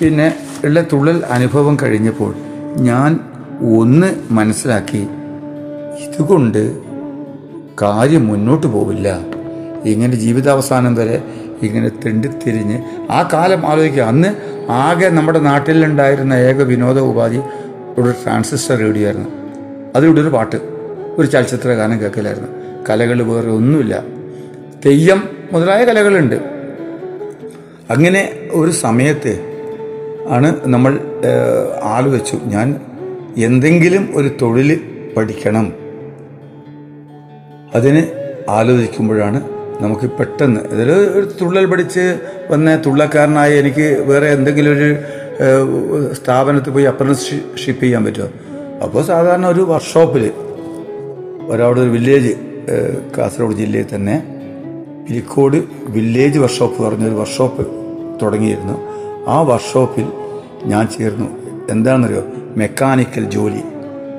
പിന്നെ 0.00 0.36
ഉള്ള 0.64 0.80
തുള്ളൽ 0.92 1.22
അനുഭവം 1.30 1.76
കഴിഞ്ഞപ്പോൾ 1.82 2.34
ഞാൻ 2.76 3.20
ഒന്ന് 3.62 4.14
മനസ്സിലാക്കി 4.30 5.08
ഇതുകൊണ്ട് 6.04 6.85
കാര്യം 7.82 8.26
മുന്നോട്ട് 8.26 8.66
പോവില്ല. 8.66 9.20
ഇങ്ങനെ 9.84 10.16
ജീവിതാവസാനം 10.16 10.94
വരെ 10.94 11.22
ഇങ്ങനെ 11.62 11.88
തെണ്ടിത്തിരിഞ്ഞ് 11.88 12.82
ആ 13.10 13.28
കാലം 13.32 13.66
ആലോചിക്കുക. 13.66 14.02
അന്ന് 14.02 14.34
ആകെ 14.70 15.08
നമ്മുടെ 15.08 15.38
നാട്ടിലുണ്ടായിരുന്ന 15.38 16.34
ഏക 16.34 16.62
വിനോദ 16.62 16.98
ഉപാധി 16.98 17.36
ഇവിടെ 17.36 18.08
ഒരു 18.08 18.14
ട്രാൻസിസ്റ്റർ 18.24 18.76
റേഡിയോ 18.78 19.04
ആയിരുന്നു 19.04 19.28
അതിലൂടെ 19.96 20.20
ഒരു 20.20 20.28
പാട്ട് 20.28 20.56
ഒരു 21.18 21.26
ചലച്ചിത്ര 21.26 21.68
ഗാനം 21.68 22.00
കേൾക്കലായിരുന്നു. 22.00 22.48
കലകൾ 22.90 23.22
വേറെ 23.22 23.50
ഒന്നുമില്ല. 23.50 24.04
തെയ്യം 24.86 25.28
മുതലായ 25.52 25.84
കലകളുണ്ട്. 25.84 26.34
അങ്ങനെ 27.90 28.32
ഒരു 28.50 28.70
സമയത്ത് 28.70 29.32
ആണ് 30.28 30.56
നമ്മൾ 30.64 30.98
ആലോചിച്ചു. 31.82 32.38
ഞാൻ 32.44 32.80
എന്തെങ്കിലും 33.36 34.08
ഒരു 34.14 34.30
തൊഴിൽ 34.42 34.80
പഠിക്കണം. 35.16 35.85
അതിന് 37.76 38.02
ആലോചിക്കുമ്പോഴാണ് 38.48 39.38
നമുക്ക് 39.80 40.06
പെട്ടെന്ന് 40.18 40.60
ഇതിൽ 40.74 40.90
ഒരു 40.92 41.26
തുള്ളൽ 41.40 41.66
പഠിച്ച് 41.66 42.04
വന്ന 42.50 42.76
തുള്ളക്കാരനായി 42.86 43.54
എനിക്ക് 43.58 43.86
വേറെ 44.10 44.28
എന്തെങ്കിലും 44.28 44.72
ഒരു 44.72 44.88
സ്ഥാപനത്തിൽ 46.14 46.72
പോയി 46.72 46.84
അപ്രന്റിസ്ഷിപ്പ് 46.84 47.82
ചെയ്യാൻ 47.82 48.02
പറ്റുമോ? 48.04 48.28
അപ്പോൾ 48.84 49.02
സാധാരണ 49.02 49.46
ഒരു 49.46 49.62
വർക്ക്ഷോപ്പിൽ 49.72 50.24
ഒരാളുടെ 51.48 51.80
ഒരു 51.80 51.88
വില്ലേജ് 51.88 52.32
കാസർഗോഡ് 53.16 53.56
ജില്ലയിൽ 53.56 53.88
തന്നെ 53.94 54.16
പിലിക്കോട് 55.08 55.58
വില്ലേജ് 55.96 56.38
വർക്ക്ഷോപ്പ് 56.38 56.78
പറഞ്ഞൊരു 56.82 57.14
വർക്ക്ഷോപ്പ് 57.14 57.64
തുടങ്ങിയിരുന്നു. 58.22 58.76
ആ 59.28 59.36
വർക്ക്ഷോപ്പിൽ 59.42 60.06
ഞാൻ 60.64 60.84
ചേർന്നു. 60.98 61.28
എന്താണെന്നറിയോ? 61.70 62.24
മെക്കാനിക്കൽ 62.56 63.24
ജോലി 63.30 63.62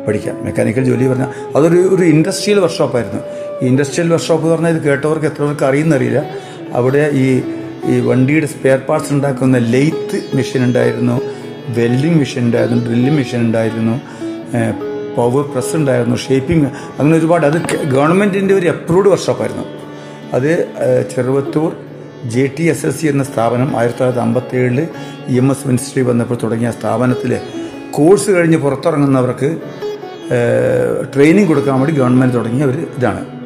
പഠിക്കാം 0.08 0.36
മെക്കാനിക്കൽ 0.46 0.84
ജോലി 0.84 1.06
പറഞ്ഞാൽ 1.08 1.32
അതൊരു 1.56 1.80
ഒരു 1.96 2.04
ഇൻഡസ്ട്രിയൽ 2.04 2.60
വർക്ക്ഷോപ്പായിരുന്നു 2.60 3.22
ഇൻഡസ്ട്രിയൽ 3.62 4.10
വർക്ക്ഷോപ്പ് 4.14 4.48
പറഞ്ഞാൽ 4.54 4.72
ഇത് 4.76 4.82
കേട്ടവർക്ക് 4.88 5.26
എത്ര 5.26 5.42
പേർക്ക് 5.44 5.66
അറിയുന്നറിയില്ല 5.66 6.20
അവിടെ 6.74 7.12
ഈ 7.14 7.44
ഈ 7.92 8.00
വണ്ടിയുടെ 8.00 8.48
സ്പെയർ 8.48 8.78
പാർട്സ് 8.88 9.14
ഉണ്ടാക്കുന്ന 9.14 9.58
ലെയ്ത്ത് 9.58 10.36
മെഷീൻ 10.38 10.64
ഉണ്ടായിരുന്നു 10.64 11.22
വെൽഡിംഗ് 11.70 12.18
മെഷീൻ 12.18 12.46
ഉണ്ടായിരുന്നു 12.46 12.86
ഡ്രില്ലിംഗ് 12.86 13.18
മെഷീൻ 13.18 13.40
ഉണ്ടായിരുന്നു 13.40 13.96
പവർ 15.16 15.42
പ്രസ് 15.54 15.76
ഉണ്ടായിരുന്നു 15.76 16.16
ഷേപ്പിംഗ് 16.16 16.68
അങ്ങനെ 16.98 17.18
ഒരുപാട്. 17.18 17.46
അത് 17.46 17.58
ഗവൺമെന്റിന്റെ 17.94 18.54
ഒരു 18.54 18.68
അപ്രൂവ്ഡ് 18.68 19.10
വർക്ക്ഷോപ്പായിരുന്നു 19.10 19.66
അത് 20.34 20.52
Cheruvathur 21.16 21.76
J 22.34 22.52
T 22.58 22.64
S 22.64 22.86
S 22.86 23.02
C 23.02 23.08
എന്ന 23.08 23.24
സ്ഥാപനം 23.24 23.78
ആയിരത്തി 23.78 24.00
തൊള്ളായിരത്തി 24.00 24.24
അമ്പത്തി 24.28 24.58
ഏഴിൽ 24.58 24.80
ഇ 25.30 25.38
എം 25.38 25.52
എസ് 25.52 25.68
മിനിസ്ട്രി 25.68 26.02
വന്നപ്പോൾ 26.02 26.36
തുടങ്ങിയ 26.44 26.72
സ്ഥാപനത്തിൽ 26.72 27.40
കോഴ്സ് 27.92 28.32
കഴിഞ്ഞ് 28.32 28.58
പുറത്തിറങ്ങുന്നവർക്ക് 28.58 29.58
ട്രെയിനിങ് 31.14 31.48
കൊടുക്കാൻ 31.48 31.80
വേണ്ടി 31.80 31.96
ഗവൺമെന്റ് 32.00 32.36
തുടങ്ങിയ 32.36 32.64
ഒരു 32.66 32.88
ഇതാണ്. 32.98 33.37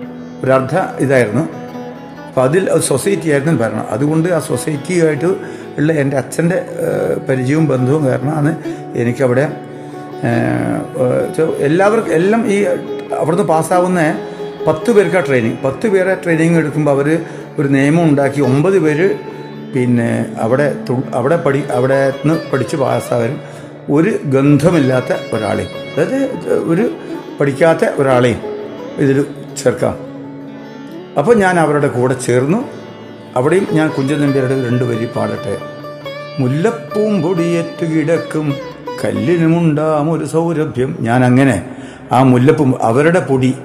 ഒരു 0.44 0.52
അർദ്ധ 0.58 0.76
ഇതായിരുന്നു. 1.04 1.44
അപ്പോൾ 2.28 2.42
അതിൽ 2.42 2.64
സൊസൈറ്റി 2.80 3.30
ആയിരുന്നു 3.32 3.54
ഭരണം 3.62 3.86
അതുകൊണ്ട് 3.90 4.30
ആ 4.30 4.40
സൊസൈറ്റിയുമായിട്ട് 4.40 5.30
ഉള്ള 5.78 5.92
എന്റെ 6.02 6.18
അച്ഛന്റെ 6.18 6.58
പരിചയവും 7.30 7.66
ബന്ധവും 7.68 8.04
കാരണമാണ് 8.10 8.52
എനിക്കവിടെ 9.02 9.46
എല്ലാവർക്കും 11.68 12.14
എല്ലാം 12.14 12.42
ഈ 12.54 12.58
അവിടുന്ന് 13.20 13.46
പാസ്സാവുന്ന 13.54 14.02
പത്ത് 14.68 14.92
പേർക്ക് 14.92 15.18
ആ 15.18 15.20
ട്രെയിനിങ് 15.20 15.58
പത്ത് 15.64 15.88
പേരെ 15.88 16.14
ട്രെയിനിങ് 16.24 16.58
എടുക്കുമ്പോൾ 16.58 16.92
അവർ 16.92 17.08
ഒരു 17.60 17.68
നിയമം 17.68 18.04
ഉണ്ടാക്കി 18.10 18.42
ഒമ്പത് 18.42 18.78
പേര് 18.80 19.08
പിന്നെ 19.74 20.10
അവിടെ 20.46 20.68
അവിടെ 21.14 21.38
പഠി 21.46 21.62
അവിടെ 21.78 22.00
നിന്ന് 22.10 22.36
പഠിച്ച് 22.52 22.76
പാസ്സാവരും 22.76 23.40
ഒരു 23.90 24.12
ഗന്ധമില്ലാത്ത 24.34 25.12
ഒരാളെയും. 25.36 25.74
അതായത് 25.94 26.54
ഒരു 26.72 26.86
പഠിക്കാത്ത 27.40 27.84
ഒരാളെയും 28.02 28.42
ഇതിൽ 29.00 29.26
ചേർക്കാം. 29.64 30.11
അപ്പോൾ 31.18 31.36
ഞാൻ 31.36 31.60
അവരുടെ 31.60 31.88
കൂടെ 31.88 32.16
ചേർന്നു. 32.26 32.58
അവിടെയും 33.36 33.68
ഞാൻ 33.72 33.90
കുഞ്ചൻ 33.90 34.22
നമ്പ്യാരുടെ 34.22 34.68
രണ്ട് 34.68 34.84
വരി 34.84 35.08
പാടട്ടെ. 35.16 35.58
മുല്ലപ്പൂം 36.40 37.22
പൊടിയേറ്റ് 37.22 37.86
കിടക്കും. 37.86 38.56
കല്ലിനുമുണ്ടാം 39.06 40.12
ഒരു 40.12 40.26
സൗരഭ്യം. 40.26 40.98
ഞാൻ 41.00 41.26
അങ്ങനെ 41.26 41.70
ആ 42.12 42.24
മുല്ലപ്പൂ 42.24 42.66
അവരുടെ 42.82 43.20
പൊടി 43.20 43.56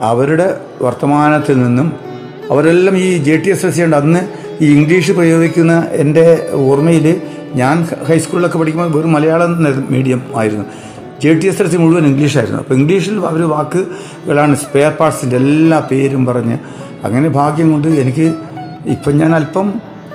അവരുടെ 0.00 0.60
വർത്തമാനത്തിൽ 0.82 1.62
നിന്നും 1.62 1.92
അവരെല്ലാം 2.50 2.96
ഈ 2.96 3.18
J 3.18 3.36
T 3.36 3.50
S 3.50 3.66
S 3.66 3.76
C 3.76 3.82
ഉണ്ട് 3.82 3.96
അന്ന് 3.96 4.20
ഈ 4.60 4.66
ഇംഗ്ലീഷ് 4.76 5.12
പ്രയോഗിക്കുന്ന 5.12 5.88
എന്റെ 5.92 6.48
ഓർമ്മയിൽ 6.52 7.22
ഞാൻ 7.54 7.88
ഹൈസ്കൂളിലൊക്കെ 8.08 8.58
പഠിക്കുമ്പോൾ 8.58 8.98
വെറും 8.98 9.12
മലയാളം 9.12 9.62
മീഡിയം 9.90 10.22
ആയിരുന്നു. 10.36 10.64
J 11.22 11.32
T 11.34 11.46
S 11.46 11.60
L 11.62 11.68
C 11.70 11.76
മുഴുവൻ 11.76 12.04
ഇംഗ്ലീഷായിരുന്നു 12.06 12.58
അപ്പോൾ 12.62 12.74
ഇംഗ്ലീഷിൽ 12.74 13.16
അവർ 13.30 13.42
വാക്കുകളാണ് 13.54 14.54
സ്പെയർ 14.56 14.92
പാർട്സിന്റെ 15.00 15.36
എല്ലാ 15.36 15.78
പേരും 15.90 16.26
പറഞ്ഞ് 16.26 16.56
അങ്ങനെ 17.06 17.28
ഭാഗ്യം 17.38 17.68
കൊണ്ട് 17.72 17.88
എനിക്ക് 18.02 18.26
ഇപ്പം 18.94 19.14
ഞാൻ 19.18 19.34
അല്പം 19.34 19.68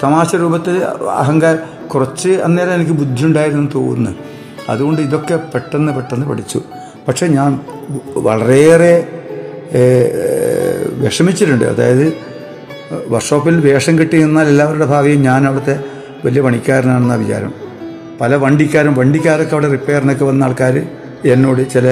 തമാശ 0.04 0.30
രൂപത്തിൽ 0.36 0.76
അഹങ്കാരം 1.22 1.62
കുറച്ച് 1.94 2.32
അന്നേരം 2.46 2.74
എനിക്ക് 2.78 2.92
ബുദ്ധിയുണ്ടായിരുന്നു 2.92 3.68
തോന്നുന്നു. 3.76 4.12
അതുകൊണ്ട് 4.70 5.02
ഇതൊക്കെ 5.02 5.36
പെട്ടെന്ന് 5.54 5.92
പെട്ടെന്ന് 5.98 6.26
പഠിച്ചു. 6.28 6.60
പക്ഷേ 7.08 7.28
ഞാൻ 7.28 7.52
വളരെയേറെ 8.28 8.96
വിഷമിച്ചിട്ടുണ്ട്. 11.04 11.66
അതായത് 11.66 12.06
വർക്ക്ഷോപ്പിൽ 13.14 13.56
വേഷം 13.68 14.00
കിട്ടി 14.00 14.18
നിന്നാൽ 14.24 14.48
എല്ലാവരുടെ 14.54 14.86
ഭാവിയും 14.86 15.22
ഞാൻ 15.30 15.48
അവിടുത്തെ 15.48 15.76
വലിയ 16.26 16.42
പണിക്കാരനാണെന്ന 16.42 17.16
വിചാരം. 17.16 17.54
പല 18.20 18.36
വണ്ടിക്കാരും 18.36 18.94
വണ്ടിക്കാരൊക്കെ 19.00 19.56
അവിടെ 19.56 19.68
റിപ്പയറിനൊക്കെ 19.68 20.26
വന്ന 20.26 20.44
ആൾക്കാർ 20.44 20.76
എന്നോട് 21.26 21.70
ചില 21.70 21.88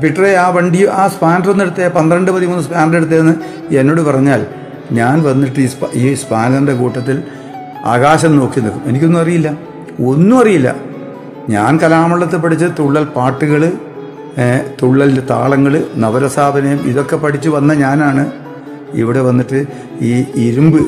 പിട്ടറെ 0.00 0.30
ആ 0.36 0.48
വണ്ടി 0.48 0.80
ആ 0.94 1.04
സ്പാനർ 1.08 1.48
ഒന്ന് 1.50 1.64
എടുത്തേ 1.64 1.86
പന്ത്രണ്ട് 1.88 2.30
പതിമൂന്ന് 2.30 2.62
സ്പാനർ 2.62 2.96
എടുത്തതെന്ന് 2.96 3.34
എന്നോട് 3.76 4.00
പറഞ്ഞാൽ 4.00 4.42
ഞാൻ 4.92 5.16
വന്നിട്ട് 5.22 5.60
ഈ 5.60 5.66
സ്പാ 5.66 5.86
ഈ 6.00 6.14
സ്പാനറിന്റെ 6.14 6.74
കൂട്ടത്തിൽ 6.74 7.16
ആകാശം 7.86 8.32
നോക്കി 8.36 8.60
നിൽക്കും. 8.60 8.82
എനിക്കൊന്നും 8.88 9.20
അറിയില്ല. 9.20 9.48
ഒന്നും 10.06 10.36
അറിയില്ല. 10.40 10.68
ഞാൻ 11.48 11.72
കലാമണ്ഡലത്തിൽ 11.78 12.38
പഠിച്ച 12.38 12.64
തുള്ളൽ 12.78 13.04
പാട്ടുകൾ 13.16 13.62
തുള്ളലിന്റെ 14.80 15.24
താളങ്ങൾ 15.30 15.74
നവരസാപനയും 15.96 16.80
ഇതൊക്കെ 16.90 17.16
പഠിച്ച് 17.16 17.48
വന്ന 17.48 17.72
ഞാനാണ്. 17.82 18.24
ഇവിടെ 18.94 19.20
വന്നിട്ട് 19.20 19.58
ഈ 20.02 20.12
ഇരുമ്പ് 20.44 20.80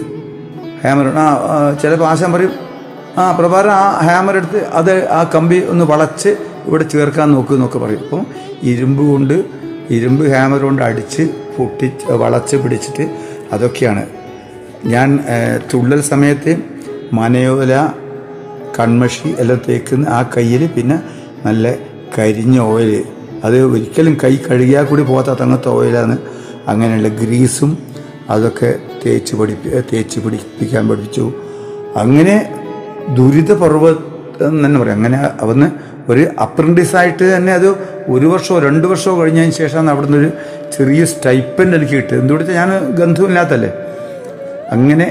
ഹാമർ 0.83 1.07
ആ, 1.17 1.27
ചിലപ്പോൾ 1.83 2.09
ആശാൻ 2.09 2.31
പറയും 2.33 2.55
ആ 3.23 3.25
പ്രഭാരം 3.39 3.73
ആ 3.83 3.85
ഹാമർ 4.07 4.35
എടുത്ത് 4.41 4.61
അത് 4.79 4.95
ആ 5.19 5.21
കമ്പി 5.35 5.59
ഒന്ന് 5.73 5.85
വളച്ച് 5.93 6.31
ഇവിടെ 6.67 6.85
ചേർക്കാൻ 6.93 7.29
നോക്കൂ 7.35 7.53
എന്നൊക്കെ 7.57 7.79
പറയും. 7.85 8.03
അപ്പം 8.05 8.23
ഇരുമ്പ് 8.71 9.03
കൊണ്ട് 9.11 9.37
ഇരുമ്പ് 9.97 10.25
ഹാമർ 10.35 10.61
കൊണ്ട് 10.67 10.83
അടിച്ച് 10.89 11.25
പൊട്ടി 11.57 11.89
വളച്ച് 12.23 12.57
പിടിച്ചിട്ട് 12.63 13.05
അതൊക്കെയാണ്. 13.55 14.03
ഞാൻ 14.93 15.09
തുള്ളൽ 15.73 16.01
സമയത്ത് 16.13 16.53
മനയോല 17.19 17.75
കൺമഷി 18.79 19.29
എല്ലാം 19.43 19.61
തേക്കുന്ന 19.67 20.07
ആ 20.17 20.21
കയ്യിൽ 20.35 20.63
പിന്നെ 20.77 20.97
നല്ല 21.47 21.67
കരിഞ്ഞ 22.17 22.57
ഓയിൽ 22.73 22.93
അത് 23.47 23.57
ഒരിക്കലും 23.71 24.15
കൈ 24.23 24.35
കഴുകിയാൽ 24.49 24.85
കൂടി 24.91 25.03
പോകാത്ത 25.11 25.43
അങ്ങനത്തെ 25.45 25.71
ഓയിലാണ് 25.79 26.17
അങ്ങനെയുള്ള 26.73 27.09
ഗ്രീസും 27.21 27.73
അതൊക്കെ 28.35 28.71
തേച്ച് 29.03 29.35
പഠിപ്പി 29.41 29.69
തേച്ച് 29.91 30.19
പിടിപ്പിക്കാൻ 30.25 30.85
പഠിപ്പിച്ചു. 30.91 31.25
അങ്ങനെ 32.03 32.37
ദുരിതപർവ 33.14 33.88
എന്ന് 34.47 34.66
തന്നെ 34.66 34.81
പറയാം. 34.81 34.97
അങ്ങനെ 34.97 35.19
അവന്ന് 35.40 35.66
ഒരു 36.12 36.21
അപ്രന്റീസായിട്ട് 36.40 37.37
തന്നെ 37.37 37.53
അത് 37.53 37.69
ഒരു 38.09 38.27
വർഷമോ 38.27 38.59
രണ്ട് 38.59 38.87
വർഷമോ 38.87 39.21
കഴിഞ്ഞതിന് 39.21 39.51
ശേഷമാണ് 39.51 39.90
അവിടുന്ന് 39.90 40.19
ഒരു 40.19 40.31
ചെറിയ 40.77 41.05
സ്റ്റൈപ്പന്റ് 41.05 41.77
എനിക്ക് 41.77 41.92
കിട്ടിയത്. 41.92 42.21
എന്തുകൊണ്ട് 42.21 42.53
ഞാൻ 42.53 42.95
ഗന്ധമില്ലാത്തല്ലേ 42.95 43.71
അങ്ങനെ 44.71 45.07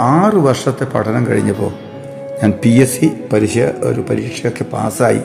ആറു 0.00 0.36
വർഷത്തെ 0.36 0.84
പഠനം 0.84 1.26
കഴിഞ്ഞപ്പോൾ 1.26 1.72
ഞാൻ 2.42 2.52
പി 2.64 2.68
എസ് 2.68 3.00
സി 3.00 3.12
പരീക്ഷ 3.32 3.58
ഒരു 3.58 4.00
പരീക്ഷയൊക്കെ 4.10 4.64
പാസ്സായി. 4.64 5.22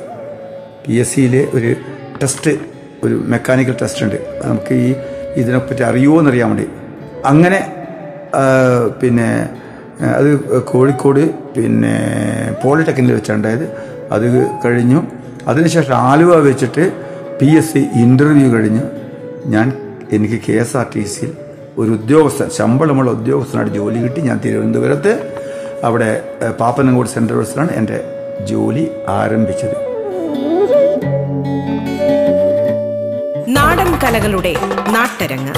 പി 0.85 0.93
എസ് 0.93 1.15
സിയിലെ 1.15 1.47
ഒരു 1.53 1.75
ടെസ്റ്റ് 2.23 2.51
ഒരു 3.03 3.13
മെക്കാനിക്കൽ 3.13 3.75
ടെസ്റ്റ് 3.81 4.03
ഉണ്ട്. 4.05 4.15
നമുക്ക് 4.45 4.73
ഈ 4.73 4.95
ഇതിനെപ്പറ്റി 5.35 5.83
അറിയുമോ 5.83 6.19
എന്നറിയാൻ 6.19 6.49
വേണ്ടി. 6.49 6.67
അങ്ങനെ 7.25 7.73
പിന്നെ 9.01 9.49
അത് 10.05 10.61
കോഴിക്കോട് 10.61 11.23
പിന്നെ 11.55 11.95
പോളിടെക്നിക്കിൽ 12.63 13.13
വെച്ചുണ്ടായത് 13.13 13.65
അത് 14.11 14.25
കഴിഞ്ഞു. 14.65 15.03
അതിനുശേഷം 15.47 15.95
ആലുവ 15.95 16.35
വെച്ചിട്ട് 16.35 16.91
പി 17.39 17.45
എസ് 17.45 17.73
സി 17.73 17.79
ഇന്റർവ്യൂ 17.79 18.47
കഴിഞ്ഞ്. 18.51 18.81
ഞാൻ 19.45 19.73
എനിക്ക് 20.11 20.41
കെ 20.47 20.51
എസ് 20.51 20.77
ആർ 20.77 20.85
ടി 20.95 21.03
സിയിൽ 21.03 21.31
ഒരു 21.77 21.91
ഉദ്യോഗസ്ഥൻ 21.91 22.49
ശമ്പളമുള്ള 22.49 23.11
ഉദ്യോഗസ്ഥനായിട്ട് 23.11 23.75
ജോലി 23.75 23.99
കിട്ടി. 24.03 24.21
ഞാൻ 24.21 24.37
തിരുവനന്തപുരത്ത് 24.45 25.13
അവിടെ 25.83 26.23
പാപ്പനംകോട് 26.59 27.09
സെൻട്രൽ 27.09 27.39
ബസ്സിലാണ് 27.39 27.71
എന്റെ 27.71 27.97
ജോലി 28.51 28.91
ആരംഭിച്ചത്. 29.07 29.77
നാടൻ 33.57 33.91
കലകളുടെ 34.03 34.53
നാട്ടരങ്ങ്. 34.95 35.53